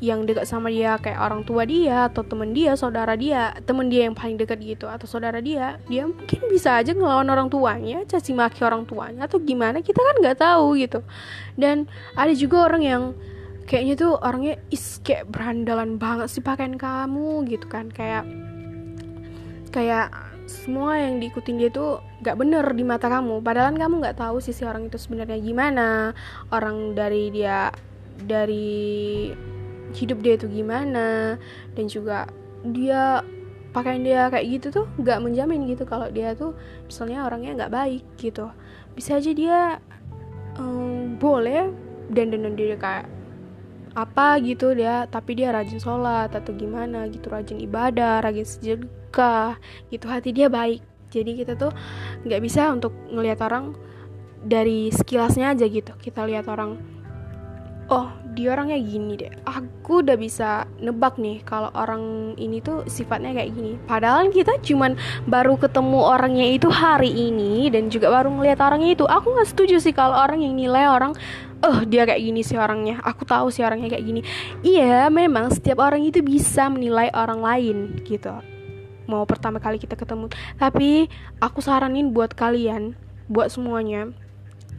yang 0.04 0.28
dekat 0.28 0.44
sama 0.44 0.68
dia 0.68 1.00
kayak 1.00 1.16
orang 1.16 1.48
tua 1.48 1.64
dia 1.64 2.12
atau 2.12 2.28
temen 2.28 2.52
dia 2.52 2.76
saudara 2.76 3.16
dia 3.16 3.56
temen 3.64 3.88
dia 3.88 4.04
yang 4.04 4.12
paling 4.12 4.36
dekat 4.36 4.60
gitu 4.60 4.84
atau 4.84 5.08
saudara 5.08 5.40
dia 5.40 5.80
dia 5.88 6.04
mungkin 6.04 6.44
bisa 6.52 6.76
aja 6.76 6.92
ngelawan 6.92 7.32
orang 7.32 7.48
tuanya 7.48 8.04
caci 8.04 8.36
maki 8.36 8.68
orang 8.68 8.84
tuanya 8.84 9.32
atau 9.32 9.40
gimana 9.40 9.80
kita 9.80 10.00
kan 10.00 10.16
nggak 10.24 10.40
tahu 10.40 10.80
gitu. 10.80 11.04
Dan 11.60 11.88
ada 12.16 12.32
juga 12.36 12.68
orang 12.68 12.84
yang 12.84 13.04
kayaknya 13.64 13.96
tuh 13.96 14.20
orangnya 14.20 14.60
is 14.72 15.00
kayak 15.04 15.28
berandalan 15.32 15.96
banget 15.96 16.28
sih 16.32 16.44
pakaian 16.44 16.76
kamu 16.76 17.48
gitu 17.48 17.68
kan 17.72 17.88
kayak 17.88 18.28
kayak 19.74 20.14
semua 20.46 21.02
yang 21.02 21.18
diikutin 21.18 21.58
dia 21.58 21.70
tuh 21.74 22.00
gak 22.22 22.38
bener 22.38 22.64
di 22.78 22.86
mata 22.86 23.10
kamu. 23.10 23.42
Padahal 23.42 23.74
kamu 23.74 24.06
gak 24.06 24.22
tahu 24.22 24.38
sisi 24.38 24.64
orang 24.64 24.88
itu 24.88 25.02
sebenarnya 25.02 25.40
gimana 25.42 26.14
orang 26.54 26.94
dari 26.94 27.34
dia 27.34 27.74
dari 28.24 29.34
hidup 29.98 30.22
dia 30.22 30.38
itu 30.38 30.48
gimana 30.50 31.36
dan 31.74 31.86
juga 31.90 32.30
dia 32.64 33.26
pakaian 33.74 34.06
dia 34.06 34.30
kayak 34.30 34.46
gitu 34.62 34.68
tuh 34.84 34.86
gak 35.02 35.20
menjamin 35.20 35.66
gitu 35.66 35.84
kalau 35.90 36.08
dia 36.14 36.38
tuh 36.38 36.54
misalnya 36.86 37.26
orangnya 37.26 37.66
gak 37.66 37.74
baik 37.74 38.04
gitu. 38.22 38.54
Bisa 38.94 39.18
aja 39.18 39.32
dia 39.34 39.60
um, 40.62 41.18
boleh 41.18 41.74
dan 42.14 42.30
dan 42.30 42.54
dia 42.54 42.78
kayak 42.78 43.10
apa 43.94 44.42
gitu 44.42 44.74
dia 44.74 45.06
tapi 45.06 45.38
dia 45.38 45.54
rajin 45.54 45.78
sholat 45.78 46.34
atau 46.34 46.50
gimana 46.58 47.06
gitu 47.14 47.30
rajin 47.30 47.62
ibadah 47.62 48.26
rajin 48.26 48.42
sujud 48.42 48.80
suka 49.14 49.62
gitu. 49.94 50.10
Hati 50.10 50.34
dia 50.34 50.50
baik. 50.50 50.82
Jadi 51.14 51.38
kita 51.38 51.54
tuh 51.54 51.70
nggak 52.26 52.42
bisa 52.42 52.74
untuk 52.74 52.90
ngelihat 53.14 53.46
orang 53.46 53.78
dari 54.42 54.90
sekilasnya 54.90 55.54
aja 55.54 55.70
gitu. 55.70 55.94
Kita 56.02 56.26
lihat 56.26 56.50
orang 56.50 56.82
oh 57.94 58.10
dia 58.34 58.58
orangnya 58.58 58.82
gini 58.82 59.14
deh. 59.14 59.30
Aku 59.46 60.02
udah 60.02 60.18
bisa 60.18 60.66
nebak 60.82 61.22
nih 61.22 61.46
kalau 61.46 61.70
orang 61.78 62.34
ini 62.42 62.58
tuh 62.66 62.82
sifatnya 62.90 63.38
kayak 63.38 63.54
gini. 63.54 63.78
Padahal 63.86 64.34
kita 64.34 64.58
cuman 64.66 64.98
baru 65.30 65.62
ketemu 65.62 66.00
orangnya 66.02 66.50
itu 66.50 66.74
hari 66.74 67.14
ini 67.14 67.70
dan 67.70 67.94
juga 67.94 68.10
baru 68.10 68.34
ngelihat 68.34 68.58
orangnya 68.66 68.98
itu. 68.98 69.06
Aku 69.06 69.38
nggak 69.38 69.54
setuju 69.54 69.78
sih 69.78 69.94
kalau 69.94 70.18
orang 70.18 70.42
yang 70.42 70.58
nilai 70.58 70.90
orang 70.90 71.14
oh 71.62 71.86
dia 71.86 72.10
kayak 72.10 72.26
gini 72.26 72.42
sih 72.42 72.58
orangnya. 72.58 72.98
Aku 73.06 73.30
tahu 73.30 73.54
sih 73.54 73.62
orangnya 73.62 73.94
kayak 73.94 74.02
gini. 74.10 74.26
Iya 74.66 75.14
memang 75.14 75.54
setiap 75.54 75.78
orang 75.86 76.02
itu 76.02 76.26
bisa 76.26 76.66
menilai 76.74 77.14
orang 77.14 77.46
lain 77.46 78.02
gitu 78.02 78.53
mau 79.10 79.24
pertama 79.28 79.60
kali 79.60 79.80
kita 79.80 79.96
ketemu. 79.98 80.32
Tapi 80.58 81.08
aku 81.40 81.60
saranin 81.60 82.12
buat 82.12 82.34
kalian 82.34 82.96
buat 83.32 83.48
semuanya 83.50 84.12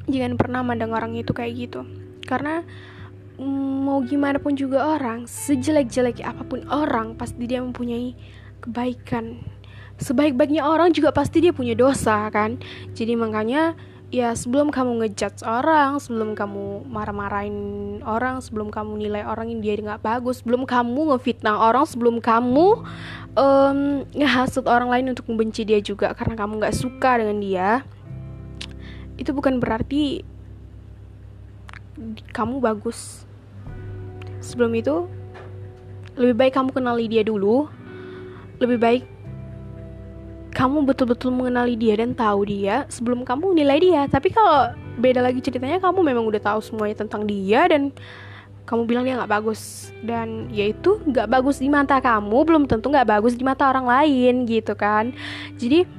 jangan 0.04 0.36
pernah 0.36 0.60
mandang 0.60 0.92
orang 0.92 1.16
itu 1.16 1.32
kayak 1.32 1.52
gitu. 1.56 1.80
Karena 2.24 2.64
mau 3.84 3.98
gimana 4.06 4.38
pun 4.38 4.54
juga 4.54 4.94
orang 4.94 5.26
sejelek-jelek 5.26 6.22
apa 6.22 6.46
pun 6.46 6.62
orang 6.70 7.18
pasti 7.18 7.48
dia 7.48 7.60
mempunyai 7.60 8.14
kebaikan. 8.62 9.42
Sebaik-baiknya 9.98 10.66
orang 10.66 10.90
juga 10.90 11.14
pasti 11.14 11.38
dia 11.42 11.54
punya 11.54 11.74
dosa 11.78 12.26
kan? 12.30 12.58
Jadi 12.94 13.14
makanya 13.14 13.78
ya 14.14 14.30
sebelum 14.38 14.70
kamu 14.70 15.02
ngejudge 15.02 15.42
orang, 15.42 15.98
sebelum 15.98 16.38
kamu 16.38 16.86
marah-marahin 16.86 17.58
orang, 18.06 18.38
sebelum 18.38 18.70
kamu 18.70 19.02
nilai 19.02 19.26
orang 19.26 19.50
yang 19.50 19.58
dia 19.58 19.74
nggak 19.74 20.06
bagus, 20.06 20.38
sebelum 20.38 20.62
kamu 20.62 21.10
ngefitnah 21.10 21.58
orang, 21.58 21.82
sebelum 21.82 22.22
kamu 22.22 22.86
um, 23.34 23.78
ngehasut 24.14 24.70
orang 24.70 24.86
lain 24.86 25.10
untuk 25.10 25.26
membenci 25.26 25.66
dia 25.66 25.82
juga 25.82 26.14
karena 26.14 26.38
kamu 26.38 26.62
nggak 26.62 26.78
suka 26.78 27.18
dengan 27.18 27.42
dia, 27.42 27.82
itu 29.18 29.34
bukan 29.34 29.58
berarti 29.58 30.22
kamu 32.30 32.62
bagus. 32.62 33.26
Sebelum 34.38 34.78
itu, 34.78 35.10
lebih 36.14 36.38
baik 36.38 36.54
kamu 36.54 36.70
kenali 36.70 37.10
dia 37.10 37.26
dulu. 37.26 37.66
Lebih 38.62 38.78
baik 38.78 39.04
kamu 40.54 40.86
betul-betul 40.86 41.34
mengenali 41.34 41.74
dia 41.74 41.98
dan 41.98 42.14
tahu 42.14 42.46
dia 42.46 42.86
sebelum 42.86 43.26
kamu 43.26 43.58
nilai 43.58 43.78
dia. 43.82 44.02
Tapi 44.06 44.30
kalau 44.30 44.70
beda 45.02 45.18
lagi 45.18 45.42
ceritanya, 45.42 45.82
kamu 45.82 46.06
memang 46.06 46.24
udah 46.30 46.38
tahu 46.38 46.62
semuanya 46.62 47.02
tentang 47.02 47.26
dia 47.26 47.66
dan 47.66 47.90
kamu 48.64 48.86
bilang 48.86 49.02
dia 49.02 49.18
nggak 49.18 49.34
bagus. 49.34 49.90
Dan 50.06 50.46
yaitu 50.54 51.02
nggak 51.10 51.26
bagus 51.26 51.58
di 51.58 51.66
mata 51.66 51.98
kamu 51.98 52.38
belum 52.46 52.62
tentu 52.70 52.86
nggak 52.86 53.18
bagus 53.18 53.34
di 53.34 53.42
mata 53.42 53.66
orang 53.66 53.90
lain 53.90 54.46
gitu 54.46 54.78
kan. 54.78 55.10
Jadi 55.58 55.90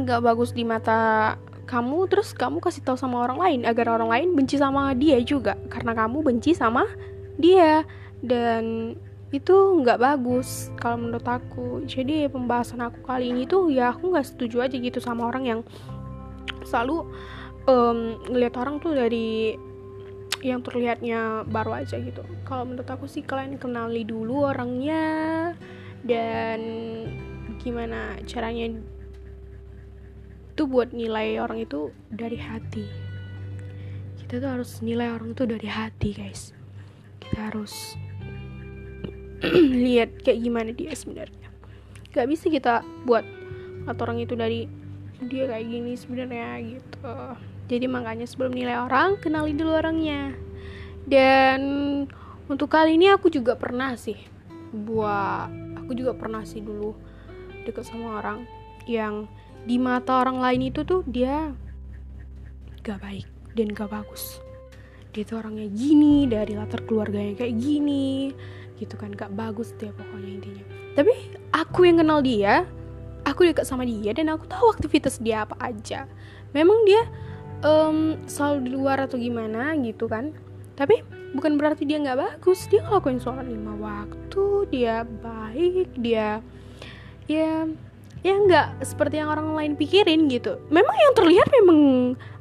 nggak 0.00 0.20
bagus 0.24 0.56
di 0.56 0.64
mata 0.64 1.36
kamu 1.68 2.08
terus 2.08 2.32
kamu 2.32 2.64
kasih 2.64 2.80
tahu 2.80 2.96
sama 2.96 3.20
orang 3.20 3.36
lain 3.36 3.60
agar 3.68 4.00
orang 4.00 4.08
lain 4.08 4.28
benci 4.32 4.56
sama 4.56 4.96
dia 4.96 5.20
juga. 5.20 5.60
Karena 5.68 5.92
kamu 5.92 6.24
benci 6.24 6.56
sama 6.56 6.88
dia. 7.36 7.84
Dan 8.18 8.96
itu 9.28 9.56
nggak 9.84 10.00
bagus 10.00 10.72
kalau 10.80 11.04
menurut 11.04 11.26
aku. 11.28 11.84
Jadi 11.84 12.28
pembahasan 12.32 12.80
aku 12.80 13.04
kali 13.04 13.28
ini 13.28 13.44
tuh 13.44 13.68
ya 13.68 13.92
aku 13.92 14.08
nggak 14.08 14.24
setuju 14.24 14.64
aja 14.64 14.76
gitu 14.80 14.98
sama 15.04 15.28
orang 15.28 15.44
yang 15.44 15.60
selalu 16.64 17.04
um, 17.68 18.16
ngelihat 18.32 18.56
orang 18.56 18.80
tuh 18.80 18.96
dari 18.96 19.56
yang 20.40 20.64
terlihatnya 20.64 21.44
baru 21.44 21.82
aja 21.84 22.00
gitu. 22.00 22.24
Kalau 22.48 22.64
menurut 22.64 22.88
aku 22.88 23.04
sih 23.04 23.20
kalian 23.20 23.60
kenali 23.60 24.06
dulu 24.08 24.48
orangnya 24.48 25.52
dan 26.06 26.60
gimana 27.58 28.16
caranya 28.24 28.70
itu 30.54 30.62
buat 30.64 30.94
nilai 30.94 31.36
orang 31.42 31.68
itu 31.68 31.92
dari 32.08 32.38
hati. 32.38 32.86
Kita 34.18 34.40
tuh 34.40 34.50
harus 34.56 34.80
nilai 34.80 35.12
orang 35.12 35.36
itu 35.36 35.44
dari 35.44 35.68
hati 35.68 36.16
guys. 36.16 36.56
Kita 37.18 37.52
harus 37.52 37.98
lihat 39.86 40.22
kayak 40.22 40.40
gimana 40.42 40.70
dia 40.74 40.92
sebenarnya. 40.94 41.48
Gak 42.10 42.26
bisa 42.26 42.50
kita 42.50 42.82
buat 43.06 43.22
atau 43.88 44.02
orang 44.04 44.20
itu 44.20 44.34
dari 44.34 44.68
dia 45.24 45.50
kayak 45.50 45.66
gini 45.66 45.92
sebenarnya 45.98 46.48
gitu. 46.62 47.14
Jadi 47.68 47.86
makanya 47.90 48.24
sebelum 48.24 48.54
nilai 48.54 48.78
orang 48.78 49.20
kenali 49.20 49.52
dulu 49.54 49.76
orangnya. 49.76 50.32
Dan 51.08 51.60
untuk 52.48 52.72
kali 52.72 52.96
ini 52.96 53.12
aku 53.12 53.28
juga 53.28 53.56
pernah 53.56 53.96
sih 53.96 54.16
buat 54.68 55.48
aku 55.80 55.96
juga 55.96 56.12
pernah 56.12 56.44
sih 56.44 56.60
dulu 56.60 56.92
deket 57.64 57.88
sama 57.88 58.20
orang 58.20 58.44
yang 58.84 59.24
di 59.64 59.80
mata 59.80 60.20
orang 60.20 60.40
lain 60.40 60.68
itu 60.68 60.84
tuh 60.84 61.04
dia 61.08 61.52
gak 62.84 63.00
baik 63.00 63.28
dan 63.52 63.72
gak 63.72 63.92
bagus. 63.92 64.40
Dia 65.12 65.24
tuh 65.24 65.40
orangnya 65.40 65.68
gini 65.72 66.28
dari 66.28 66.56
latar 66.56 66.84
keluarganya 66.84 67.36
kayak 67.36 67.56
gini 67.56 68.32
gitu 68.78 68.94
kan 68.94 69.12
gak 69.12 69.34
bagus 69.34 69.74
dia 69.76 69.90
pokoknya 69.92 70.30
intinya. 70.38 70.64
Tapi 70.94 71.12
aku 71.52 71.84
yang 71.84 72.00
kenal 72.00 72.22
dia 72.22 72.64
aku 73.28 73.44
dekat 73.44 73.68
sama 73.68 73.84
dia 73.84 74.16
dan 74.16 74.32
aku 74.32 74.48
tahu 74.48 74.72
aktivitas 74.72 75.20
dia 75.20 75.44
apa 75.44 75.54
aja. 75.60 76.08
Memang 76.56 76.88
dia 76.88 77.02
um, 77.60 78.16
selalu 78.24 78.58
di 78.64 78.70
luar 78.72 79.04
atau 79.04 79.20
gimana 79.20 79.76
gitu 79.82 80.08
kan. 80.08 80.32
Tapi 80.78 81.02
bukan 81.36 81.60
berarti 81.60 81.84
dia 81.84 82.00
nggak 82.00 82.18
bagus. 82.18 82.64
Dia 82.72 82.86
ngelakuin 82.86 83.20
sholat 83.20 83.44
lima 83.44 83.76
waktu 83.76 84.44
dia 84.72 85.04
baik 85.04 85.92
dia 86.00 86.40
ya 87.28 87.68
ya 88.24 88.34
nggak 88.34 88.82
seperti 88.82 89.20
yang 89.20 89.30
orang 89.30 89.52
lain 89.54 89.72
pikirin 89.76 90.26
gitu. 90.32 90.58
Memang 90.72 90.96
yang 90.96 91.12
terlihat 91.14 91.48
memang 91.52 91.80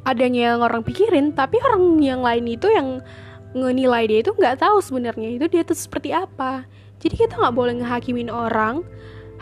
adanya 0.08 0.56
yang 0.56 0.62
orang 0.63 0.82
pikirin 0.88 1.36
tapi 1.36 1.60
orang 1.60 2.00
yang 2.00 2.23
lain 2.23 2.47
itu 2.47 2.71
yang 2.71 3.04
ngenilai 3.58 4.04
dia 4.06 4.20
itu 4.22 4.32
nggak 4.34 4.62
tahu 4.62 4.78
sebenarnya 4.80 5.30
itu 5.34 5.46
dia 5.50 5.62
tuh 5.65 5.78
seperti 5.78 6.13
apa. 6.13 6.65
Jadi 6.98 7.15
kita 7.28 7.38
nggak 7.38 7.56
boleh 7.56 7.74
ngehakimin 7.82 8.30
orang 8.30 8.82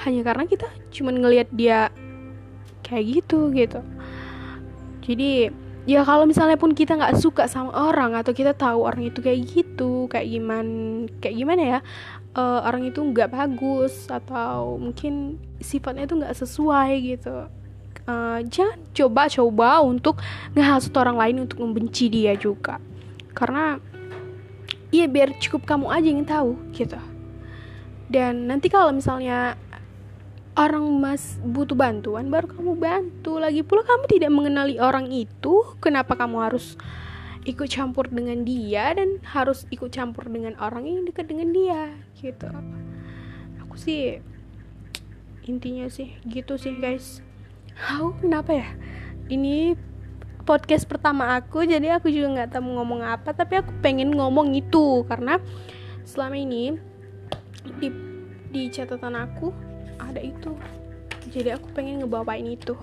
hanya 0.04 0.22
karena 0.28 0.44
kita 0.48 0.68
cuma 0.92 1.12
ngelihat 1.16 1.48
dia 1.52 1.92
kayak 2.84 3.22
gitu 3.22 3.52
gitu. 3.52 3.80
Jadi 5.06 5.52
ya 5.86 6.02
kalau 6.02 6.26
misalnya 6.26 6.58
pun 6.58 6.74
kita 6.74 6.98
nggak 6.98 7.20
suka 7.22 7.46
sama 7.46 7.72
orang 7.76 8.18
atau 8.18 8.34
kita 8.34 8.58
tahu 8.58 8.84
orang 8.84 9.12
itu 9.12 9.22
kayak 9.22 9.46
gitu 9.46 10.10
kayak 10.10 10.26
gimana 10.26 11.06
kayak 11.22 11.36
gimana 11.38 11.62
ya 11.62 11.80
uh, 12.34 12.66
orang 12.66 12.90
itu 12.90 13.06
nggak 13.06 13.30
bagus 13.30 14.10
atau 14.10 14.82
mungkin 14.82 15.38
sifatnya 15.62 16.10
itu 16.10 16.18
nggak 16.18 16.34
sesuai 16.42 16.92
gitu 17.06 17.46
uh, 18.10 18.40
jangan 18.48 18.78
coba-coba 18.94 19.82
untuk 19.84 20.22
ngehasut 20.54 20.94
orang 20.98 21.18
lain 21.18 21.38
untuk 21.46 21.62
membenci 21.62 22.08
dia 22.10 22.34
juga. 22.38 22.80
Karena 23.36 23.78
iya 24.94 25.06
biar 25.10 25.38
cukup 25.42 25.66
kamu 25.66 25.88
aja 25.90 26.10
yang 26.10 26.26
tahu 26.26 26.58
gitu. 26.74 26.98
Dan 28.10 28.50
nanti 28.50 28.70
kalau 28.70 28.94
misalnya 28.94 29.58
orang 30.56 30.86
mas 31.02 31.42
butuh 31.44 31.76
bantuan 31.76 32.32
baru 32.32 32.48
kamu 32.50 32.74
bantu. 32.80 33.38
Lagi 33.42 33.62
pula 33.62 33.84
kamu 33.84 34.06
tidak 34.08 34.32
mengenali 34.32 34.76
orang 34.80 35.12
itu 35.12 35.76
kenapa 35.82 36.16
kamu 36.16 36.38
harus 36.42 36.80
ikut 37.46 37.70
campur 37.70 38.10
dengan 38.10 38.42
dia 38.42 38.90
dan 38.98 39.22
harus 39.22 39.70
ikut 39.70 39.94
campur 39.94 40.26
dengan 40.26 40.58
orang 40.58 40.90
yang 40.90 41.06
dekat 41.06 41.30
dengan 41.30 41.54
dia 41.54 41.94
gitu. 42.18 42.50
Aku 43.62 43.78
sih 43.78 44.18
intinya 45.46 45.86
sih 45.90 46.18
gitu 46.26 46.58
sih 46.58 46.74
guys. 46.82 47.22
Aku 47.76 48.18
kenapa 48.18 48.56
ya? 48.56 48.68
Ini 49.30 49.78
podcast 50.46 50.86
pertama 50.86 51.36
aku 51.36 51.66
jadi 51.66 51.98
aku 51.98 52.08
juga 52.14 52.40
nggak 52.40 52.56
tahu 52.56 52.78
ngomong 52.78 53.02
apa 53.02 53.34
tapi 53.34 53.60
aku 53.60 53.74
pengen 53.82 54.14
ngomong 54.14 54.54
itu 54.54 55.02
karena 55.10 55.42
selama 56.06 56.38
ini 56.38 56.78
di 57.82 57.90
di 58.56 58.72
catatan 58.72 59.20
aku 59.20 59.52
ada 60.00 60.22
itu. 60.24 60.56
Jadi 61.28 61.52
aku 61.52 61.68
pengen 61.76 62.06
ngebawain 62.06 62.46
itu 62.46 62.78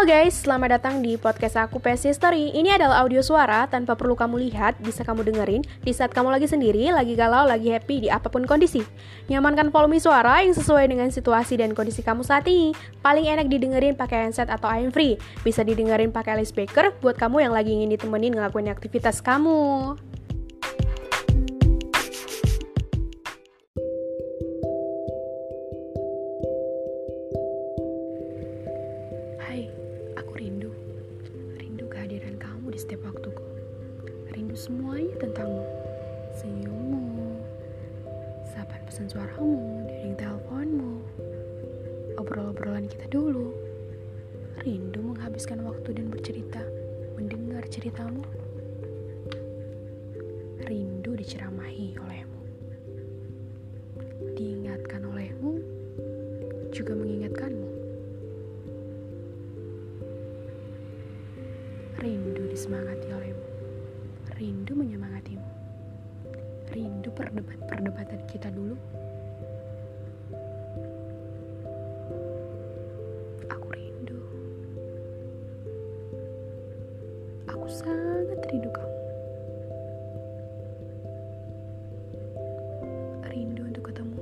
Halo 0.00 0.16
guys, 0.16 0.48
selamat 0.48 0.80
datang 0.80 1.04
di 1.04 1.20
podcast 1.20 1.60
aku 1.60 1.76
PS 1.76 2.08
History. 2.08 2.56
Ini 2.56 2.80
adalah 2.80 3.04
audio 3.04 3.20
suara 3.20 3.68
tanpa 3.68 4.00
perlu 4.00 4.16
kamu 4.16 4.48
lihat, 4.48 4.80
bisa 4.80 5.04
kamu 5.04 5.28
dengerin 5.28 5.60
di 5.60 5.92
saat 5.92 6.16
kamu 6.16 6.32
lagi 6.32 6.48
sendiri, 6.48 6.88
lagi 6.88 7.12
galau, 7.12 7.44
lagi 7.44 7.68
happy 7.68 8.00
di 8.00 8.08
apa 8.08 8.32
pun 8.32 8.48
kondisi. 8.48 8.80
Nyamankan 9.28 9.68
volume 9.68 10.00
suara 10.00 10.40
yang 10.40 10.56
sesuai 10.56 10.88
dengan 10.88 11.12
situasi 11.12 11.60
dan 11.60 11.76
kondisi 11.76 12.00
kamu 12.00 12.24
saat 12.24 12.48
ini. 12.48 12.72
Paling 13.04 13.28
enak 13.28 13.52
didengerin 13.52 13.92
pakai 13.92 14.24
handset 14.24 14.48
atau 14.48 14.72
AM 14.72 14.88
free. 14.88 15.20
Bisa 15.44 15.68
didengerin 15.68 16.16
pakai 16.16 16.40
speaker 16.48 16.96
buat 17.04 17.20
kamu 17.20 17.44
yang 17.44 17.52
lagi 17.52 17.76
ingin 17.76 17.92
ditemenin 17.92 18.40
ngelakuin 18.40 18.72
aktivitas 18.72 19.20
kamu. 19.20 20.00
Sangat 77.80 78.40
rindu 78.52 78.68
kamu. 78.76 78.98
Rindu 83.32 83.62
untuk 83.64 83.84
ketemu. 83.88 84.20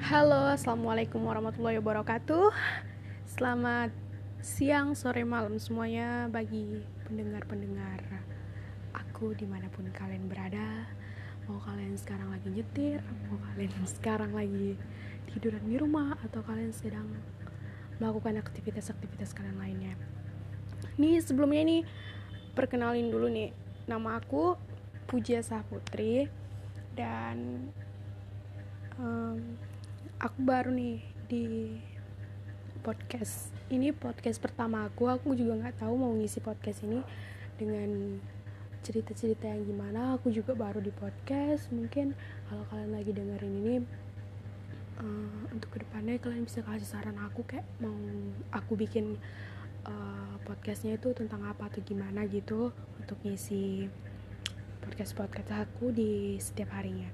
Halo, 0.00 0.56
assalamualaikum 0.56 1.20
warahmatullahi 1.20 1.76
wabarakatuh. 1.76 2.48
Selamat 3.28 3.92
siang, 4.40 4.96
sore, 4.96 5.28
malam 5.28 5.60
semuanya 5.60 6.24
bagi 6.32 6.80
pendengar-pendengar 7.04 8.00
aku 8.96 9.36
di 9.36 9.44
mana 9.44 9.68
pun 9.68 9.92
kalian 9.92 10.24
berada. 10.24 11.01
Mau 11.50 11.58
kalian 11.62 11.98
sekarang 11.98 12.30
lagi 12.30 12.48
nyetir, 12.50 13.02
mau 13.30 13.38
kalian 13.50 13.72
sekarang 13.98 14.32
lagi 14.34 14.78
tiduran 15.32 15.64
di 15.66 15.76
rumah, 15.80 16.18
atau 16.22 16.44
kalian 16.44 16.70
sedang 16.70 17.08
melakukan 17.98 18.38
aktivitas-aktivitas 18.42 19.34
kalian 19.34 19.58
lainnya. 19.58 19.94
Nih 20.98 21.22
sebelumnya 21.22 21.62
nih 21.62 21.82
perkenalin 22.52 23.08
dulu 23.08 23.30
nih 23.30 23.54
nama 23.88 24.20
aku 24.20 24.58
Puja 25.08 25.40
Saputri 25.42 26.28
dan 26.92 27.68
um, 29.00 29.38
aku 30.20 30.38
baru 30.42 30.70
nih 30.70 31.00
di 31.26 31.44
podcast 32.82 33.48
ini 33.70 33.94
podcast 33.94 34.42
pertama 34.42 34.84
aku 34.84 35.08
aku 35.08 35.32
juga 35.32 35.54
nggak 35.56 35.86
tahu 35.86 35.94
mau 35.96 36.12
ngisi 36.12 36.42
podcast 36.42 36.84
ini 36.84 37.00
dengan 37.56 38.18
cerita-cerita 38.82 39.46
yang 39.46 39.62
gimana 39.62 40.18
aku 40.18 40.34
juga 40.34 40.58
baru 40.58 40.82
di 40.82 40.90
podcast. 40.90 41.70
Mungkin 41.70 42.12
kalau 42.50 42.66
kalian 42.68 42.92
lagi 42.92 43.14
dengerin 43.14 43.54
ini 43.62 43.76
uh, 44.98 45.42
untuk 45.54 45.70
ke 45.70 45.86
depannya 45.86 46.18
kalian 46.18 46.44
bisa 46.44 46.66
kasih 46.66 46.90
saran 46.90 47.16
aku 47.22 47.46
kayak 47.46 47.64
mau 47.78 47.94
aku 48.50 48.74
bikin 48.74 49.16
uh, 49.86 50.34
podcastnya 50.42 50.98
itu 50.98 51.14
tentang 51.14 51.46
apa 51.46 51.70
atau 51.70 51.80
gimana 51.86 52.26
gitu 52.26 52.74
untuk 52.98 53.18
ngisi 53.22 53.86
podcast 54.82 55.14
podcast 55.14 55.50
aku 55.54 55.94
di 55.94 56.42
setiap 56.42 56.74
harinya. 56.74 57.08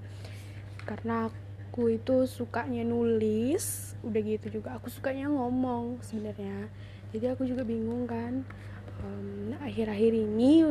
Karena 0.89 1.29
aku 1.29 1.93
itu 1.93 2.25
sukanya 2.25 2.81
nulis 2.81 3.93
udah 4.01 4.21
gitu 4.25 4.61
juga 4.61 4.81
aku 4.81 4.89
sukanya 4.89 5.29
ngomong 5.29 6.01
sebenarnya. 6.01 6.73
Jadi 7.13 7.25
aku 7.29 7.45
juga 7.45 7.65
bingung 7.65 8.09
kan 8.09 8.41
um, 9.05 9.53
akhir-akhir 9.61 10.13
ini 10.17 10.65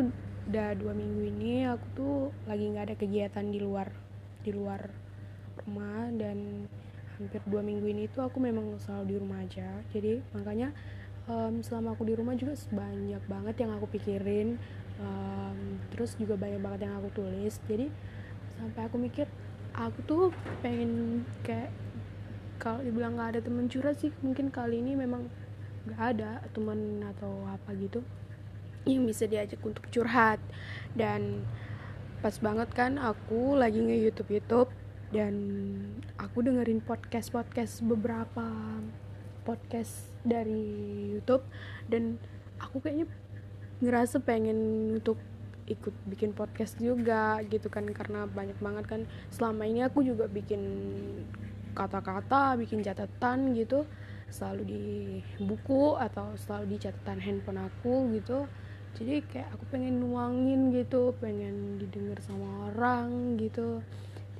udah 0.47 0.79
dua 0.79 0.95
minggu 0.95 1.27
ini 1.27 1.67
aku 1.67 1.85
tuh 1.91 2.15
lagi 2.47 2.71
nggak 2.71 2.85
ada 2.87 2.95
kegiatan 2.95 3.45
di 3.51 3.59
luar 3.59 3.91
di 4.41 4.51
luar 4.55 4.87
rumah. 5.63 6.07
Dan 6.15 6.67
hampir 7.19 7.41
dua 7.49 7.61
minggu 7.65 7.85
ini 7.89 8.07
tuh 8.07 8.23
aku 8.23 8.39
memang 8.39 8.79
selalu 8.79 9.03
di 9.11 9.15
rumah 9.19 9.43
aja. 9.43 9.67
Jadi 9.91 10.23
makanya 10.31 10.71
um, 11.27 11.59
selama 11.59 11.93
aku 11.93 12.07
di 12.07 12.15
rumah 12.15 12.33
juga 12.39 12.55
banyak 12.71 13.23
banget 13.27 13.55
yang 13.59 13.71
aku 13.75 13.85
pikirin. 13.91 14.55
Um, 14.97 15.77
terus 15.93 16.17
juga 16.17 16.39
banyak 16.39 16.63
banget 16.63 16.87
yang 16.87 16.95
aku 17.03 17.11
tulis. 17.11 17.59
Jadi 17.67 17.91
sampai 18.57 18.81
aku 18.87 18.97
mikir 18.97 19.27
aku 19.77 19.99
tuh 20.07 20.23
pengen 20.65 21.21
kayak 21.45 21.69
kalau 22.57 22.81
dibilang 22.81 23.13
nggak 23.13 23.37
ada 23.37 23.41
temen 23.45 23.69
curhat 23.69 24.01
sih 24.01 24.09
mungkin 24.25 24.49
kali 24.49 24.81
ini 24.81 24.97
memang 24.97 25.29
nggak 25.85 26.01
ada 26.17 26.41
teman 26.51 27.05
atau 27.05 27.45
apa 27.45 27.77
gitu 27.77 28.01
yang 28.87 29.05
bisa 29.05 29.27
diajak 29.27 29.59
untuk 29.61 29.83
curhat. 29.91 30.39
Dan 30.95 31.43
pas 32.23 32.33
banget 32.39 32.69
kan 32.73 32.97
aku 32.97 33.53
lagi 33.53 33.77
nge 33.77 33.97
YouTube 34.09 34.31
YouTube 34.33 34.71
dan 35.13 35.33
aku 36.17 36.43
dengerin 36.43 36.81
podcast 36.83 37.31
podcast 37.31 37.79
beberapa 37.85 38.43
podcast 39.47 40.11
dari 40.27 41.07
YouTube 41.15 41.45
dan 41.87 42.19
aku 42.59 42.83
kayaknya 42.83 43.07
ngerasa 43.79 44.19
pengen 44.19 44.91
untuk 44.99 45.15
ikut 45.67 45.93
bikin 46.07 46.31
podcast 46.31 46.79
juga 46.79 47.39
gitu 47.47 47.67
kan 47.71 47.87
karena 47.91 48.25
banyak 48.27 48.57
banget 48.59 48.85
kan. 48.87 49.01
Selama 49.31 49.63
ini 49.67 49.85
aku 49.85 50.03
juga 50.03 50.27
bikin 50.27 50.63
kata-kata 51.77 52.57
bikin 52.57 52.81
catatan 52.81 53.53
gitu 53.53 53.85
selalu 54.33 54.63
di 54.65 54.85
buku 55.37 55.93
atau 55.95 56.33
selalu 56.33 56.75
di 56.75 56.77
catatan 56.81 57.21
handphone 57.21 57.61
aku 57.61 58.17
gitu 58.17 58.49
jadi 58.97 59.21
kayak 59.29 59.49
aku 59.53 59.63
pengen 59.69 60.01
nuangin 60.01 60.73
gitu 60.73 61.13
pengen 61.21 61.77
didengar 61.77 62.17
sama 62.25 62.73
orang 62.73 63.37
gitu. 63.37 63.85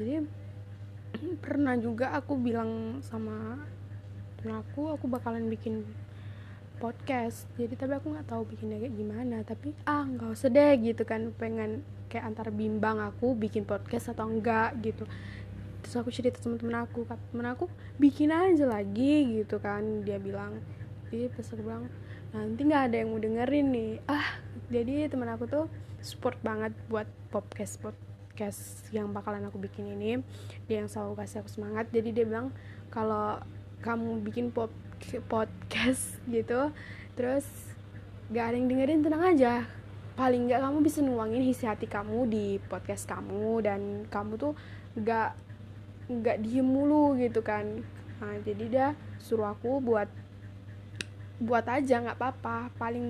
Jadi 0.02 0.26
pernah 1.44 1.78
juga 1.78 2.18
aku 2.18 2.34
bilang 2.42 2.98
sama 3.06 3.62
temen 4.42 4.58
aku 4.58 4.98
aku 4.98 5.06
bakalan 5.06 5.46
bikin 5.46 5.86
podcast. 6.82 7.46
Jadi 7.54 7.78
tapi 7.78 8.02
aku 8.02 8.18
nggak 8.18 8.26
tahu 8.34 8.50
bikinnya 8.50 8.82
kayak 8.82 8.98
gimana. 8.98 9.38
Tapi 9.46 9.78
ah 9.86 10.10
nggak 10.10 10.34
usah 10.34 10.50
deh 10.50 10.74
gitu 10.82 11.06
kan. 11.06 11.30
Pengen 11.38 11.86
kayak 12.10 12.26
antar 12.26 12.50
bimbang 12.50 12.98
aku 12.98 13.38
bikin 13.38 13.62
podcast 13.62 14.10
atau 14.10 14.26
enggak 14.26 14.74
gitu. 14.82 15.06
Terus 15.86 16.02
aku 16.02 16.10
cerita 16.10 16.42
teman-teman 16.42 16.82
aku 16.82 17.06
temen 17.06 17.46
aku 17.46 17.70
bikin 18.02 18.34
aja 18.34 18.66
lagi 18.66 19.38
gitu 19.38 19.62
kan. 19.62 20.02
Dia 20.02 20.18
bilang 20.18 20.58
jadi 21.14 21.30
pas 21.30 21.46
aku 21.46 21.62
bilang 21.62 21.86
nanti 22.34 22.62
nggak 22.66 22.84
ada 22.90 22.96
yang 23.06 23.10
mau 23.14 23.22
dengerin 23.22 23.68
nih. 23.70 23.94
Ah 24.10 24.47
jadi 24.70 25.10
teman 25.12 25.30
aku 25.32 25.46
tuh 25.50 25.66
support 26.02 26.38
banget 26.46 26.74
buat 26.92 27.08
podcast 27.34 27.82
podcast 27.82 28.90
yang 28.94 29.10
bakalan 29.12 29.46
aku 29.50 29.58
bikin 29.58 29.90
ini. 29.94 30.22
Dia 30.70 30.86
yang 30.86 30.90
selalu 30.90 31.18
kasih 31.18 31.42
aku 31.42 31.50
semangat. 31.50 31.90
Jadi 31.90 32.14
dia 32.14 32.26
bilang 32.26 32.54
kalau 32.94 33.42
kamu 33.82 34.26
bikin 34.26 34.50
pop 34.50 34.74
podcast 35.30 36.18
gitu 36.34 36.74
terus 37.14 37.46
gak 38.34 38.54
ada 38.54 38.56
yang 38.58 38.68
dengerin 38.70 39.02
tenang 39.02 39.24
aja. 39.34 39.54
Paling 40.18 40.50
nggak 40.50 40.62
kamu 40.66 40.78
bisa 40.82 41.00
nuangin 41.06 41.46
isi 41.46 41.70
hati 41.70 41.86
kamu 41.86 42.26
di 42.26 42.46
podcast 42.66 43.06
kamu 43.06 43.62
dan 43.62 43.82
kamu 44.10 44.34
tuh 44.38 44.54
gak 44.98 45.38
nggak 46.10 46.42
diem 46.42 46.66
mulu 46.66 47.14
gitu 47.18 47.46
kan. 47.46 47.86
Nah, 48.18 48.36
jadi 48.42 48.66
dia 48.66 48.88
suruh 49.22 49.54
aku 49.54 49.78
buat 49.78 50.10
buat 51.38 51.66
aja 51.70 52.02
nggak 52.02 52.18
apa-apa. 52.18 52.74
Paling 52.78 53.08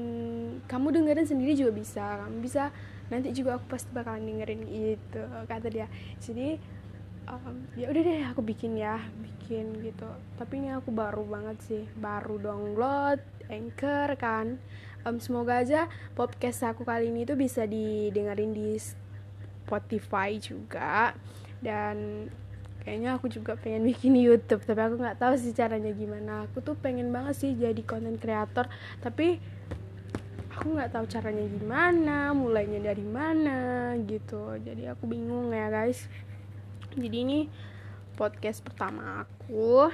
kamu 0.67 0.87
dengerin 0.91 1.27
sendiri 1.27 1.53
juga 1.55 1.71
bisa. 1.75 2.05
Kamu 2.23 2.37
bisa 2.43 2.71
nanti 3.07 3.31
juga 3.31 3.55
aku 3.55 3.71
pasti 3.71 3.89
bakalan 3.95 4.27
dengerin 4.27 4.63
itu 4.67 5.21
kata 5.47 5.67
dia. 5.71 5.87
Jadi 6.19 6.59
um, 7.27 7.55
ya 7.75 7.87
udah 7.91 8.01
deh 8.03 8.23
aku 8.27 8.41
bikin 8.43 8.79
ya 8.79 8.99
bikin 9.19 9.79
gitu. 9.83 10.07
Tapi 10.35 10.53
ini 10.59 10.75
aku 10.75 10.91
baru 10.91 11.23
banget 11.23 11.57
sih 11.63 11.83
baru 11.99 12.39
download 12.39 13.19
anchor 13.47 14.11
kan. 14.19 14.59
Um, 15.07 15.23
semoga 15.23 15.63
aja 15.63 15.87
podcast 16.19 16.67
aku 16.67 16.83
kali 16.83 17.07
ini 17.07 17.23
tuh 17.23 17.39
bisa 17.39 17.63
didengerin 17.63 18.51
di 18.51 18.75
Spotify 18.75 20.35
juga. 20.35 21.15
Dan 21.63 22.27
kayaknya 22.87 23.19
aku 23.19 23.27
juga 23.27 23.59
pengen 23.59 23.83
bikin 23.83 24.15
YouTube 24.15 24.63
tapi 24.63 24.79
aku 24.79 24.95
nggak 24.95 25.19
tahu 25.19 25.35
sih 25.35 25.51
caranya 25.51 25.91
gimana. 25.91 26.47
Aku 26.47 26.63
tuh 26.63 26.79
pengen 26.79 27.11
banget 27.11 27.35
sih 27.35 27.51
jadi 27.51 27.83
content 27.83 28.15
creator 28.15 28.71
tapi 29.03 29.43
aku 30.55 30.71
nggak 30.71 30.95
tahu 30.95 31.03
caranya 31.11 31.43
gimana 31.51 32.31
mulainya 32.31 32.79
dari 32.79 33.03
mana 33.03 33.91
gitu. 34.07 34.55
Jadi 34.63 34.87
aku 34.87 35.03
bingung 35.03 35.51
ya 35.51 35.67
guys. 35.67 36.07
Jadi 36.95 37.17
ini 37.27 37.39
podcast 38.15 38.63
pertama 38.63 39.27
aku. 39.27 39.91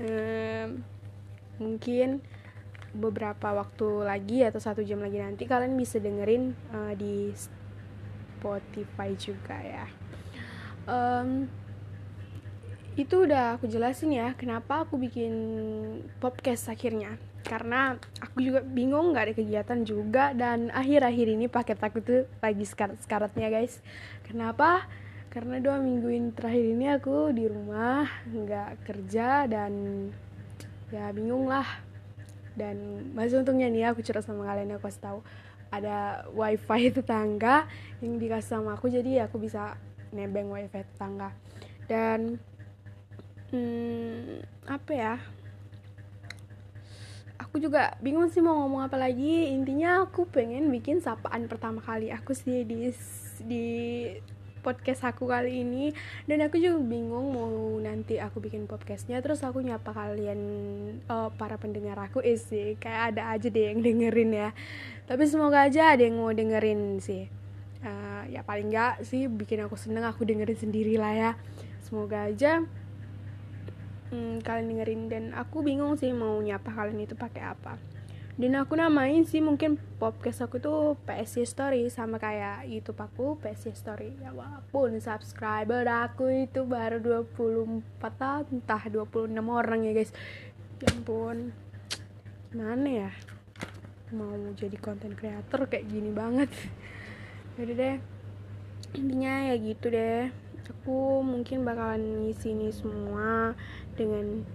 Um, 0.00 0.80
mungkin 1.60 2.24
beberapa 2.96 3.52
waktu 3.52 3.86
lagi 4.00 4.40
atau 4.48 4.64
satu 4.64 4.80
jam 4.80 5.04
lagi 5.04 5.20
nanti 5.20 5.44
kalian 5.44 5.76
bisa 5.76 6.00
dengerin 6.00 6.56
uh, 6.72 6.96
di 6.96 7.36
Spotify 7.36 9.12
juga 9.20 9.60
ya. 9.60 9.84
Um, 10.88 11.60
itu 13.00 13.24
udah 13.24 13.56
aku 13.56 13.64
jelasin 13.64 14.12
ya 14.12 14.36
kenapa 14.36 14.84
aku 14.84 15.00
bikin 15.00 15.32
podcast 16.20 16.68
akhirnya. 16.68 17.16
Karena 17.40 17.96
aku 18.20 18.44
juga 18.44 18.60
bingung 18.60 19.16
nggak 19.16 19.24
ada 19.24 19.34
kegiatan 19.34 19.80
juga 19.88 20.36
dan 20.36 20.68
akhir-akhir 20.68 21.26
ini 21.32 21.48
paket 21.48 21.80
aku 21.80 22.04
tuh 22.04 22.20
lagi 22.44 22.68
sekarat-sekaratnya 22.68 23.48
guys. 23.48 23.80
Kenapa? 24.28 24.84
Karena 25.32 25.56
dua 25.64 25.80
minggu 25.80 26.12
ini 26.12 26.28
terakhir 26.36 26.64
ini 26.76 26.86
aku 26.92 27.32
di 27.32 27.48
rumah 27.48 28.04
nggak 28.28 28.84
kerja 28.84 29.48
dan 29.48 29.72
ya 30.92 31.08
bingung 31.16 31.48
lah. 31.48 31.64
Dan 32.52 33.08
masih 33.16 33.40
untungnya 33.40 33.72
nih 33.72 33.88
aku 33.88 34.04
cerita 34.04 34.20
sama 34.20 34.44
kalian 34.44 34.76
aku 34.76 34.92
kasih 34.92 35.00
tahu 35.00 35.18
ada 35.72 36.28
wifi 36.36 36.92
tetangga 36.92 37.64
yang 38.04 38.20
dikasih 38.20 38.60
sama 38.60 38.76
aku 38.76 38.92
jadi 38.92 39.24
aku 39.24 39.40
bisa 39.40 39.80
nebeng 40.12 40.52
wifi 40.52 40.84
tetangga. 40.84 41.32
Dan 41.88 42.36
hmm, 43.50 44.42
apa 44.66 44.92
ya? 44.94 45.14
Aku 47.40 47.58
juga 47.58 47.98
bingung 47.98 48.30
sih 48.30 48.38
mau 48.38 48.54
ngomong 48.62 48.86
apa 48.86 48.94
lagi. 48.94 49.50
Intinya 49.50 50.06
aku 50.06 50.28
pengen 50.28 50.70
bikin 50.70 51.02
sapaan 51.02 51.50
pertama 51.50 51.82
kali 51.82 52.14
aku 52.14 52.30
sih 52.36 52.62
di 52.62 52.94
di 53.42 53.66
podcast 54.60 55.08
aku 55.08 55.26
kali 55.26 55.64
ini. 55.64 55.90
Dan 56.28 56.46
aku 56.46 56.60
juga 56.60 56.78
bingung 56.78 57.32
mau 57.34 57.50
nanti 57.82 58.20
aku 58.22 58.38
bikin 58.38 58.68
podcastnya 58.68 59.18
terus 59.24 59.42
aku 59.42 59.64
nyapa 59.64 59.90
kalian 59.90 60.40
uh, 61.10 61.32
para 61.34 61.58
pendengar 61.58 61.98
aku. 61.98 62.22
Isi 62.22 62.78
kayak 62.78 63.16
ada 63.16 63.34
aja 63.34 63.48
deh 63.50 63.72
yang 63.72 63.82
dengerin 63.82 64.30
ya. 64.30 64.50
Tapi 65.10 65.26
semoga 65.26 65.66
aja 65.66 65.96
ada 65.96 66.06
yang 66.06 66.22
mau 66.22 66.30
dengerin 66.30 67.02
sih. 67.02 67.26
Uh, 67.80 68.28
ya 68.28 68.44
paling 68.44 68.68
nggak 68.68 69.08
sih 69.08 69.24
bikin 69.26 69.64
aku 69.64 69.74
seneng 69.74 70.04
aku 70.04 70.22
dengerin 70.22 70.60
sendiri 70.60 71.00
lah 71.00 71.12
ya. 71.16 71.32
Semoga 71.82 72.30
aja 72.30 72.62
hmm, 74.10 74.42
kalian 74.42 74.66
dengerin. 74.70 75.02
Dan 75.08 75.24
aku 75.32 75.62
bingung 75.62 75.96
sih 75.96 76.10
mau 76.10 76.38
nyapa 76.42 76.70
kalian 76.70 77.06
itu 77.06 77.14
pakai 77.16 77.42
apa. 77.42 77.78
Dan 78.40 78.56
aku 78.56 78.72
namain 78.72 79.26
sih 79.28 79.44
mungkin 79.44 79.76
podcast 80.00 80.48
aku 80.48 80.62
tuh 80.62 80.96
PSC 81.04 81.44
Story 81.44 81.92
sama 81.92 82.16
kayak 82.16 82.64
YouTube 82.68 83.00
aku 83.00 83.36
PSC 83.42 83.76
Story. 83.76 84.16
Ya 84.20 84.32
walaupun 84.32 84.96
subscriber 84.98 85.84
aku 85.84 86.48
itu 86.48 86.64
baru 86.64 87.02
24 87.02 88.00
tahun. 88.00 88.44
Entah 88.48 88.82
26 88.88 89.36
orang 89.36 89.80
ya 89.84 89.92
guys. 89.92 90.12
Ya 90.80 90.88
ampun. 90.94 91.52
Gimana 92.48 92.88
ya? 92.88 93.10
Mau 94.16 94.34
jadi 94.56 94.74
konten 94.80 95.14
creator 95.14 95.68
kayak 95.68 95.86
gini 95.86 96.10
banget. 96.10 96.50
Jadi 97.60 97.72
deh. 97.76 97.96
Intinya 98.96 99.52
ya 99.52 99.54
gitu 99.60 99.92
deh 99.92 100.49
aku 100.70 101.26
mungkin 101.26 101.66
bakalan 101.66 102.24
ngisi 102.24 102.54
ini 102.54 102.70
semua 102.70 103.58
dengan 103.98 104.46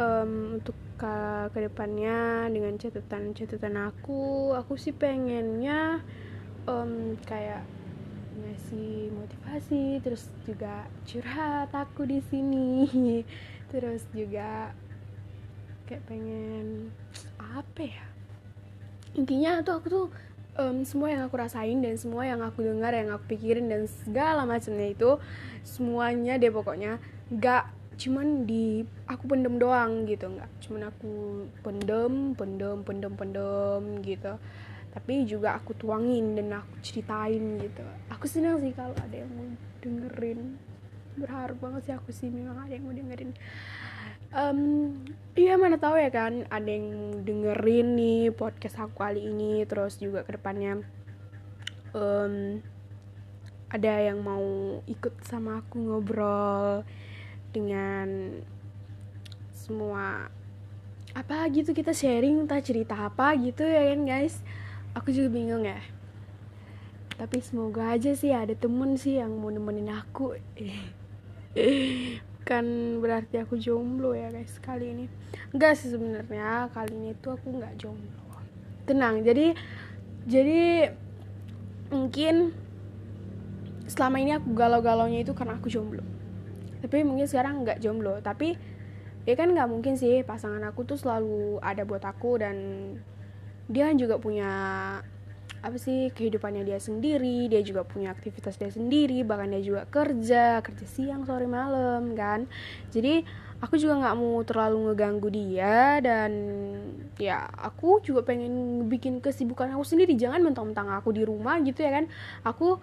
um, 0.00 0.58
untuk 0.58 0.76
ke 0.96 1.16
ke 1.52 1.58
depannya 1.68 2.48
dengan 2.48 2.78
catatan-catatan 2.80 3.76
aku. 3.92 4.56
Aku 4.56 4.80
sih 4.80 4.96
pengennya 4.96 6.00
um, 6.64 7.14
kayak 7.28 7.64
ngasih 8.32 9.12
motivasi 9.12 10.00
terus 10.00 10.32
juga 10.48 10.88
curhat 11.04 11.68
aku 11.72 12.08
di 12.08 12.20
sini. 12.32 12.88
Terus 13.72 14.04
juga 14.12 14.72
kayak 15.88 16.04
pengen 16.08 16.92
apa 17.40 17.80
ya? 17.84 18.04
Intinya 19.12 19.60
tuh 19.60 19.74
aku 19.80 19.86
tuh 19.88 20.06
um, 20.58 20.84
semua 20.84 21.12
yang 21.12 21.22
aku 21.24 21.34
rasain 21.40 21.80
dan 21.80 21.94
semua 21.96 22.28
yang 22.28 22.40
aku 22.44 22.64
dengar 22.64 22.92
yang 22.92 23.12
aku 23.12 23.36
pikirin 23.36 23.68
dan 23.68 23.88
segala 23.88 24.44
macamnya 24.44 24.92
itu 24.92 25.10
semuanya 25.64 26.36
deh 26.36 26.52
pokoknya. 26.52 27.00
Gak 27.32 27.70
cuman 27.92 28.48
di 28.48 28.82
aku 29.06 29.28
pendem 29.30 29.56
doang 29.60 30.08
gitu 30.08 30.28
nggak. 30.28 30.50
Cuman 30.64 30.82
aku 30.88 31.12
pendem 31.62 32.34
pendem 32.36 32.78
pendem 32.82 33.12
pendem 33.14 33.82
gitu. 34.04 34.32
Tapi 34.92 35.24
juga 35.24 35.56
aku 35.56 35.72
tuangin 35.72 36.36
dan 36.36 36.60
aku 36.60 36.74
ceritain 36.84 37.60
gitu. 37.60 37.84
Aku 38.12 38.28
senang 38.28 38.60
sih 38.60 38.76
kalau 38.76 38.92
ada 39.00 39.16
yang 39.16 39.30
mau 39.32 39.48
dengerin. 39.80 40.60
Berharap 41.12 41.60
banget 41.60 41.80
sih 41.88 41.94
aku 41.96 42.10
sih 42.12 42.28
memang 42.28 42.56
ada 42.56 42.72
yang 42.72 42.88
mau 42.88 42.96
dengerin 42.96 43.32
um, 44.32 44.60
iya 45.36 45.56
mana 45.56 45.80
tahu 45.80 45.96
ya 45.96 46.10
kan 46.12 46.44
ada 46.48 46.68
yang 46.68 47.20
dengerin 47.24 47.96
nih 47.96 48.32
podcast 48.32 48.76
aku 48.80 49.00
kali 49.00 49.28
ini 49.28 49.64
terus 49.64 49.96
juga 49.96 50.24
ke 50.26 50.36
depannya 50.36 50.84
um, 51.96 52.60
ada 53.72 53.92
yang 54.04 54.20
mau 54.20 54.44
ikut 54.84 55.16
sama 55.24 55.64
aku 55.64 55.80
ngobrol 55.80 56.84
dengan 57.56 58.36
semua 59.52 60.28
apa 61.12 61.44
gitu 61.52 61.76
kita 61.76 61.92
sharing 61.92 62.44
entah 62.44 62.60
cerita 62.64 62.96
apa 62.96 63.36
gitu 63.36 63.64
ya 63.64 63.92
kan 63.92 64.04
guys? 64.08 64.40
Aku 64.96 65.12
juga 65.12 65.28
bingung 65.32 65.64
ya. 65.64 65.80
Tapi 67.16 67.40
semoga 67.44 67.92
aja 67.92 68.16
sih 68.16 68.32
ada 68.32 68.56
temen 68.56 68.96
sih 68.96 69.20
yang 69.20 69.32
mau 69.36 69.52
nemenin 69.52 69.92
aku 69.92 70.36
kan 72.42 72.64
berarti 72.98 73.38
aku 73.38 73.58
jomblo 73.58 74.12
ya 74.12 74.28
guys 74.30 74.58
kali 74.58 74.92
ini. 74.94 75.06
Enggak 75.54 75.78
sih 75.78 75.90
sebenarnya 75.90 76.70
kali 76.74 76.94
ini 76.94 77.10
tuh 77.18 77.38
aku 77.38 77.54
nggak 77.56 77.78
jomblo. 77.78 78.38
Tenang 78.84 79.22
jadi 79.22 79.54
jadi 80.26 80.90
mungkin 81.90 82.54
selama 83.86 84.16
ini 84.22 84.32
aku 84.38 84.54
galau-galaunya 84.54 85.22
itu 85.22 85.32
karena 85.34 85.58
aku 85.58 85.70
jomblo. 85.70 86.02
Tapi 86.82 87.06
mungkin 87.06 87.30
sekarang 87.30 87.62
nggak 87.62 87.78
jomblo 87.78 88.18
tapi 88.18 88.58
ya 89.22 89.34
kan 89.38 89.54
nggak 89.54 89.70
mungkin 89.70 89.94
sih 89.94 90.26
pasangan 90.26 90.62
aku 90.66 90.82
tuh 90.82 90.98
selalu 90.98 91.62
ada 91.62 91.86
buat 91.86 92.02
aku 92.02 92.42
dan 92.42 92.56
dia 93.70 93.94
juga 93.94 94.18
punya 94.18 94.50
apa 95.62 95.78
sih 95.78 96.10
kehidupannya 96.10 96.66
dia 96.66 96.82
sendiri 96.82 97.46
dia 97.46 97.62
juga 97.62 97.86
punya 97.86 98.10
aktivitas 98.10 98.58
dia 98.58 98.66
sendiri 98.66 99.22
bahkan 99.22 99.54
dia 99.54 99.62
juga 99.62 99.86
kerja 99.86 100.58
kerja 100.58 100.86
siang 100.90 101.22
sore 101.22 101.46
malam 101.46 102.18
kan? 102.18 102.50
Jadi 102.90 103.22
aku 103.62 103.78
juga 103.78 104.02
nggak 104.02 104.16
mau 104.18 104.42
terlalu 104.42 104.90
ngeganggu 104.90 105.28
dia 105.30 106.02
dan 106.02 106.32
ya 107.14 107.46
aku 107.46 108.02
juga 108.02 108.26
pengen 108.26 108.84
bikin 108.90 109.22
kesibukan 109.22 109.70
aku 109.70 109.86
sendiri. 109.86 110.18
Jangan 110.18 110.42
mentang-mentang 110.42 110.90
aku 110.90 111.14
di 111.14 111.22
rumah 111.22 111.62
gitu 111.62 111.78
ya 111.78 112.02
kan? 112.02 112.10
Aku 112.42 112.82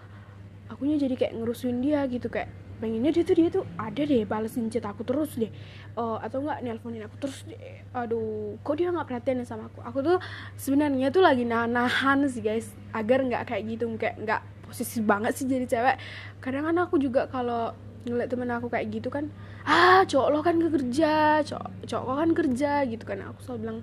akunya 0.72 0.96
jadi 0.96 1.20
kayak 1.20 1.36
ngerusuin 1.36 1.84
dia 1.84 2.08
gitu 2.08 2.32
kayak 2.32 2.48
pengennya 2.80 3.12
dia 3.12 3.24
tuh 3.28 3.36
dia 3.36 3.48
tuh 3.52 3.63
ada 3.76 4.02
deh 4.02 4.24
balesin 4.24 4.72
chat 4.72 4.88
aku 4.88 5.04
terus 5.04 5.36
deh. 5.36 5.52
Uh, 6.00 6.15
atau 6.24 6.39
enggak 6.39 6.63
nelponin 6.63 7.04
aku 7.06 7.15
terus 7.20 7.44
deh. 7.46 7.84
Aduh 7.92 8.56
kok 8.63 8.80
dia 8.80 8.89
nggak 8.89 9.08
perhatian 9.08 9.44
sama 9.44 9.68
aku? 9.68 9.84
Aku 9.84 10.00
tuh 10.00 10.18
sebenarnya 10.56 11.12
tuh 11.12 11.22
lagi 11.22 11.44
nahan 11.44 12.26
sih 12.32 12.39
guys. 12.39 12.72
Agar 12.96 13.22
nggak 13.22 13.52
kayak 13.52 13.63
gitu 13.68 13.86
kayak 14.00 14.15
nggak 14.24 14.42
posisi 14.63 15.04
banget 15.04 15.36
sih 15.36 15.46
jadi 15.46 15.68
cewek. 15.68 15.98
Kadang 16.39 16.72
kan 16.72 16.76
aku 16.80 16.96
juga 16.98 17.28
kalau 17.28 17.76
ngeliat 18.08 18.32
temen 18.32 18.48
aku 18.48 18.72
kayak 18.72 18.88
gitu 18.96 19.12
kan 19.12 19.28
ah 19.68 20.08
cowok 20.08 20.28
lo 20.32 20.39
kan 20.39 20.56
kerja 20.56 21.44
cowok 21.44 21.84
cowok 21.84 22.15
kan 22.15 22.30
kerja 22.32 22.72
gitu 22.88 23.04
kan. 23.04 23.20
Aku 23.28 23.39
selalu 23.44 23.60
bilang 23.60 23.80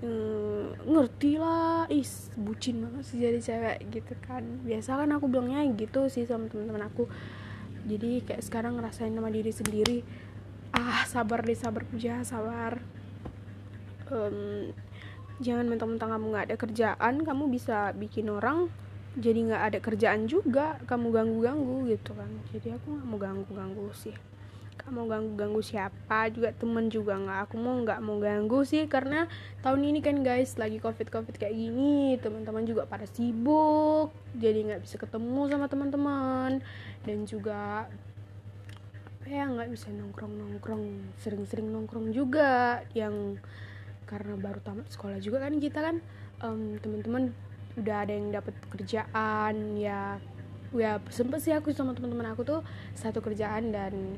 ehm, 0.00 0.64
ngerti 0.88 1.32
lah. 1.36 1.84
Is 1.92 2.32
bucin 2.32 2.80
banget 2.80 3.04
sih 3.04 3.20
jadi 3.20 3.38
cewek 3.44 3.78
gitu 3.92 4.14
kan. 4.24 4.42
Biasa 4.64 5.04
kan 5.04 5.12
aku 5.12 5.28
bilangnya 5.28 5.68
gitu 5.76 6.08
sih 6.08 6.24
sama 6.24 6.48
teman-teman 6.48 6.88
aku 6.88 7.04
jadi 7.86 8.20
kayak 8.26 8.42
sekarang 8.42 8.76
ngerasain 8.76 9.14
sama 9.14 9.30
diri 9.30 9.54
sendiri. 9.54 9.98
Ah 10.74 11.06
sabar 11.06 11.46
deh 11.46 11.56
sabar 11.56 11.86
puja 11.86 12.20
sabar. 12.26 12.82
Um, 14.10 14.74
jangan 15.40 15.70
mentang-mentang 15.70 16.10
kamu 16.10 16.24
nggak 16.34 16.46
ada 16.50 16.56
kerjaan 16.58 17.14
kamu 17.22 17.44
bisa 17.50 17.94
bikin 17.94 18.30
orang 18.30 18.70
jadi 19.16 19.38
nggak 19.48 19.62
ada 19.72 19.78
kerjaan 19.80 20.26
juga. 20.26 20.76
Kamu 20.84 21.14
ganggu-ganggu 21.14 21.88
gitu 21.88 22.12
kan. 22.12 22.28
Jadi 22.52 22.74
aku 22.74 22.98
nggak 22.98 23.06
mau 23.06 23.18
ganggu-ganggu 23.22 23.88
sih 23.94 24.35
kamu 24.80 25.08
ganggu-ganggu 25.08 25.60
siapa? 25.64 26.28
Juga 26.30 26.52
temen 26.52 26.92
juga 26.92 27.16
nggak. 27.16 27.38
Aku 27.48 27.54
mau 27.56 27.74
nggak 27.80 28.00
mau 28.04 28.20
ganggu 28.20 28.62
sih 28.62 28.84
karena 28.86 29.26
tahun 29.64 29.82
ini 29.82 30.00
kan 30.04 30.20
guys 30.20 30.54
lagi 30.60 30.78
covid 30.78 31.08
covid 31.08 31.34
kayak 31.36 31.56
gini 31.56 32.20
teman-teman 32.20 32.62
juga 32.68 32.84
pada 32.84 33.08
sibuk 33.08 34.12
jadi 34.36 34.72
nggak 34.72 34.82
bisa 34.84 34.96
ketemu 35.00 35.40
sama 35.48 35.66
teman-teman. 35.66 36.60
Dan 37.02 37.24
juga 37.24 37.88
apa 39.06 39.26
ya 39.26 39.48
nggak 39.50 39.70
bisa 39.74 39.90
nongkrong 39.90 40.34
nongkrong 40.38 40.84
sering-sering 41.18 41.66
nongkrong 41.72 42.14
juga 42.14 42.84
yang 42.94 43.40
karena 44.06 44.38
baru 44.38 44.62
tamat 44.62 44.86
sekolah 44.92 45.18
juga 45.18 45.42
kan 45.42 45.58
kita 45.58 45.78
kan. 45.82 45.96
Um, 46.44 46.76
teman-teman 46.84 47.32
udah 47.76 47.96
ada 48.08 48.12
yang 48.12 48.32
dapat 48.32 48.56
pekerjaan 48.68 49.76
ya 49.76 50.16
ya 50.74 50.98
sempet 51.12 51.44
sih 51.44 51.52
aku 51.54 51.70
sama 51.72 51.92
teman-teman 51.92 52.32
aku 52.32 52.42
tuh 52.42 52.60
satu 52.96 53.20
kerjaan 53.20 53.70
dan 53.70 54.16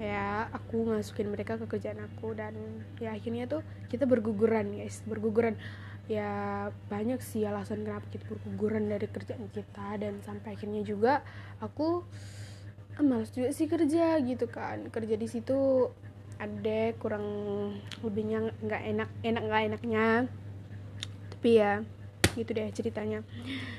ya 0.00 0.48
aku 0.56 0.88
masukin 0.88 1.28
mereka 1.28 1.60
ke 1.60 1.68
kerjaan 1.68 2.00
aku 2.00 2.32
dan 2.32 2.56
ya 2.96 3.12
akhirnya 3.12 3.44
tuh 3.44 3.60
kita 3.92 4.08
berguguran 4.08 4.72
guys 4.80 5.04
berguguran. 5.04 5.60
Ya 6.10 6.72
banyak 6.90 7.22
sih 7.22 7.46
alasan 7.46 7.86
kenapa 7.86 8.08
kita 8.10 8.26
berguguran 8.26 8.90
dari 8.90 9.06
kerjaan 9.06 9.46
kita 9.52 10.00
dan 10.00 10.24
sampai 10.26 10.58
akhirnya 10.58 10.82
juga 10.82 11.22
aku 11.62 12.02
ah, 12.98 13.04
malas 13.04 13.30
juga 13.30 13.52
sih 13.52 13.68
kerja 13.68 14.18
gitu 14.24 14.48
kan. 14.48 14.88
Kerja 14.88 15.14
di 15.20 15.28
situ 15.28 15.92
ada 16.40 16.96
kurang 16.96 17.28
lebihnya 18.00 18.56
nggak 18.64 18.82
enak 18.96 19.10
enak 19.20 19.42
nggak 19.44 19.62
enaknya. 19.68 20.06
Tapi 21.36 21.50
ya 21.60 21.84
gitu 22.40 22.50
deh 22.56 22.72
ceritanya. 22.72 23.20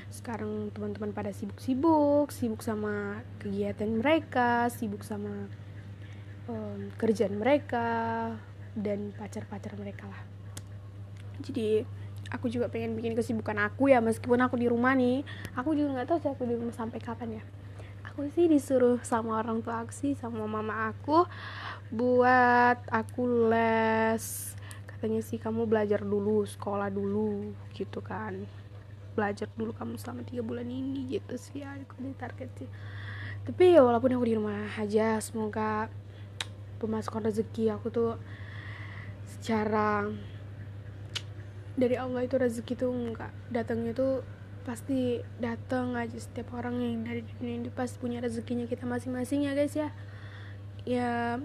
Sekarang 0.08 0.70
teman-teman 0.70 1.10
pada 1.10 1.34
sibuk-sibuk 1.34 2.30
sibuk 2.30 2.62
sama 2.62 3.20
kegiatan 3.42 3.90
mereka 3.90 4.70
sibuk 4.72 5.04
sama 5.04 5.50
um, 6.48 6.90
kerjaan 6.98 7.36
mereka 7.36 7.86
dan 8.72 9.12
pacar-pacar 9.14 9.76
mereka 9.76 10.08
lah. 10.08 10.22
Jadi 11.42 11.84
aku 12.32 12.48
juga 12.48 12.72
pengen 12.72 12.96
bikin 12.96 13.12
kesibukan 13.12 13.56
aku 13.68 13.92
ya 13.92 14.00
meskipun 14.00 14.40
aku 14.40 14.56
di 14.56 14.66
rumah 14.70 14.96
nih. 14.96 15.26
Aku 15.58 15.76
juga 15.76 16.00
nggak 16.00 16.08
tahu 16.08 16.18
sih 16.24 16.30
aku 16.32 16.42
di 16.48 16.54
rumah 16.56 16.74
sampai 16.74 16.98
kapan 16.98 17.40
ya. 17.40 17.44
Aku 18.12 18.28
sih 18.32 18.48
disuruh 18.48 19.00
sama 19.04 19.40
orang 19.40 19.64
tua 19.64 19.84
aku 19.84 19.92
sih 19.92 20.12
sama 20.16 20.44
mama 20.44 20.92
aku 20.92 21.24
buat 21.92 22.80
aku 22.88 23.48
les. 23.52 24.56
Katanya 24.88 25.20
sih 25.24 25.40
kamu 25.40 25.68
belajar 25.68 26.04
dulu 26.04 26.44
sekolah 26.44 26.88
dulu 26.92 27.52
gitu 27.76 28.00
kan. 28.04 28.44
Belajar 29.12 29.48
dulu 29.56 29.76
kamu 29.76 30.00
selama 30.00 30.24
tiga 30.24 30.40
bulan 30.44 30.68
ini 30.68 31.08
gitu 31.08 31.36
sih. 31.36 31.64
Aku 31.64 32.00
di 32.00 32.16
target 32.16 32.48
sih. 32.56 32.68
Tapi 33.42 33.74
ya 33.74 33.82
walaupun 33.82 34.12
aku 34.14 34.24
di 34.28 34.36
rumah 34.38 34.70
aja 34.78 35.18
semoga 35.18 35.90
pemasukan 36.82 37.30
rezeki 37.30 37.70
aku 37.70 37.94
tuh 37.94 38.10
secara 39.38 40.10
dari 41.78 41.96
Allah 41.96 42.26
itu 42.26 42.36
rezeki 42.36 42.74
tuh 42.76 42.90
enggak 42.90 43.32
datangnya 43.48 43.94
tuh 43.94 44.26
pasti 44.62 45.18
datang 45.42 45.98
aja. 45.98 46.14
Setiap 46.14 46.54
orang 46.54 46.78
yang 46.78 47.02
dari 47.02 47.22
dunia 47.26 47.54
ini 47.58 47.70
pasti 47.70 47.98
punya 47.98 48.22
rezekinya 48.22 48.66
kita 48.70 48.86
masing-masing 48.86 49.50
ya 49.50 49.52
guys 49.54 49.74
ya. 49.74 49.88
Ya 50.86 51.38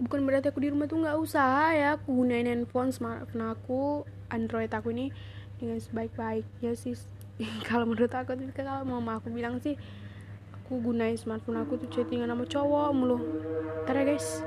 bukan 0.00 0.24
berarti 0.24 0.48
aku 0.50 0.62
di 0.62 0.70
rumah 0.72 0.90
tuh 0.90 1.02
nggak 1.02 1.18
usaha 1.18 1.70
ya. 1.74 1.98
Aku 1.98 2.24
gunain 2.24 2.46
handphone 2.46 2.90
smartphone 2.90 3.54
aku 3.54 4.02
android 4.30 4.70
aku 4.70 4.90
ini 4.94 5.14
dengan 5.58 5.78
sebaik-baiknya 5.78 6.72
sih. 6.74 6.98
Kalau 7.68 7.88
menurut 7.88 8.12
aku 8.12 8.36
kalau 8.52 8.84
mama 8.84 9.16
aku 9.16 9.32
bilang 9.32 9.62
sih 9.64 9.78
aku 10.70 10.94
gunain 10.94 11.18
smartphone 11.18 11.58
aku 11.58 11.82
tuh 11.82 11.90
chattingan 11.90 12.30
sama 12.30 12.46
cowok 12.46 12.94
mulu. 12.94 13.18
Ntar 13.82 14.06
ya 14.06 14.14
guys. 14.14 14.38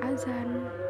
Azan 0.00 0.72